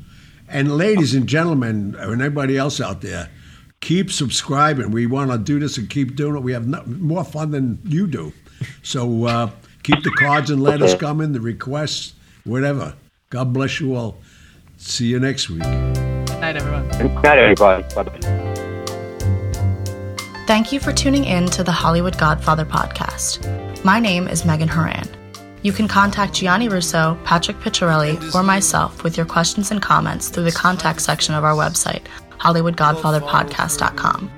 [0.48, 3.30] And ladies and gentlemen, and everybody else out there,
[3.80, 4.90] keep subscribing.
[4.90, 6.42] We want to do this and keep doing it.
[6.42, 8.32] We have no, more fun than you do.
[8.82, 9.50] So uh,
[9.82, 12.14] keep the cards and letters coming, the requests,
[12.44, 12.94] whatever.
[13.30, 14.18] God bless you all.
[14.76, 15.62] See you next week.
[15.62, 16.88] Good night, everyone.
[16.90, 17.82] Good night, everybody.
[17.94, 18.46] Bye-bye.
[20.46, 23.84] Thank you for tuning in to the Hollywood Godfather podcast.
[23.84, 25.08] My name is Megan Horan.
[25.62, 30.44] You can contact Gianni Russo, Patrick Picciarelli, or myself with your questions and comments through
[30.44, 32.06] the contact section of our website,
[32.40, 34.30] HollywoodGodfatherPodcast.com.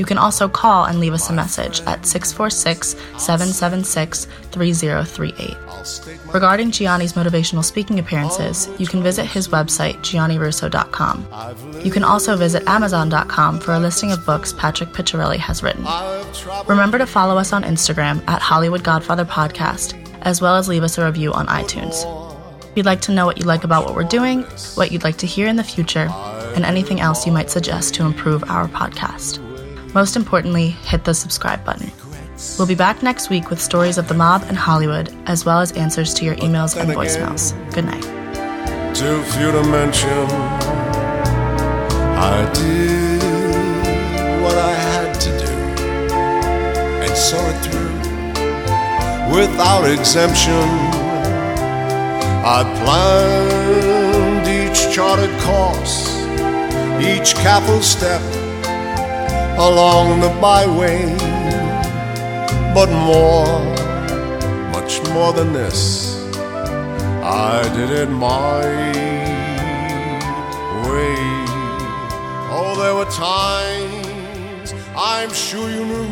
[0.00, 5.56] You can also call and leave us a message at 646 776 3038.
[6.32, 11.84] Regarding Gianni's motivational speaking appearances, you can visit his website, giannirusso.com.
[11.84, 15.84] You can also visit amazon.com for a listing of books Patrick Picciarelli has written.
[16.66, 20.96] Remember to follow us on Instagram at Hollywood Godfather Podcast, as well as leave us
[20.96, 22.06] a review on iTunes.
[22.70, 24.44] If you'd like to know what you like about what we're doing,
[24.76, 26.08] what you'd like to hear in the future,
[26.54, 29.38] and anything else you might suggest to improve our podcast.
[29.94, 31.90] Most importantly, hit the subscribe button.
[32.58, 35.72] We'll be back next week with stories of the mob and Hollywood, as well as
[35.72, 37.52] answers to your emails and voicemails.
[37.74, 38.02] Good night.
[38.94, 40.26] Too few to mention.
[42.16, 45.52] I did what I had to do
[47.04, 47.90] and saw it through
[49.34, 50.68] without exemption.
[52.42, 56.19] I planned each charted course,
[57.00, 58.22] each careful step
[59.58, 61.16] along the byway.
[62.74, 63.46] But more,
[64.70, 66.16] much more than this,
[67.22, 68.60] I did it my
[70.88, 71.16] way.
[72.52, 76.10] Oh, there were times I'm sure you knew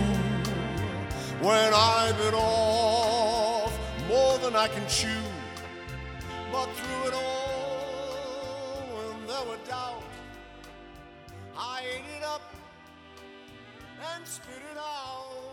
[1.41, 3.73] when I bit off
[4.09, 5.23] more than I can chew.
[6.51, 10.08] But through it all, when there were doubts,
[11.61, 12.43] I ate it up
[14.15, 15.48] and spit it out,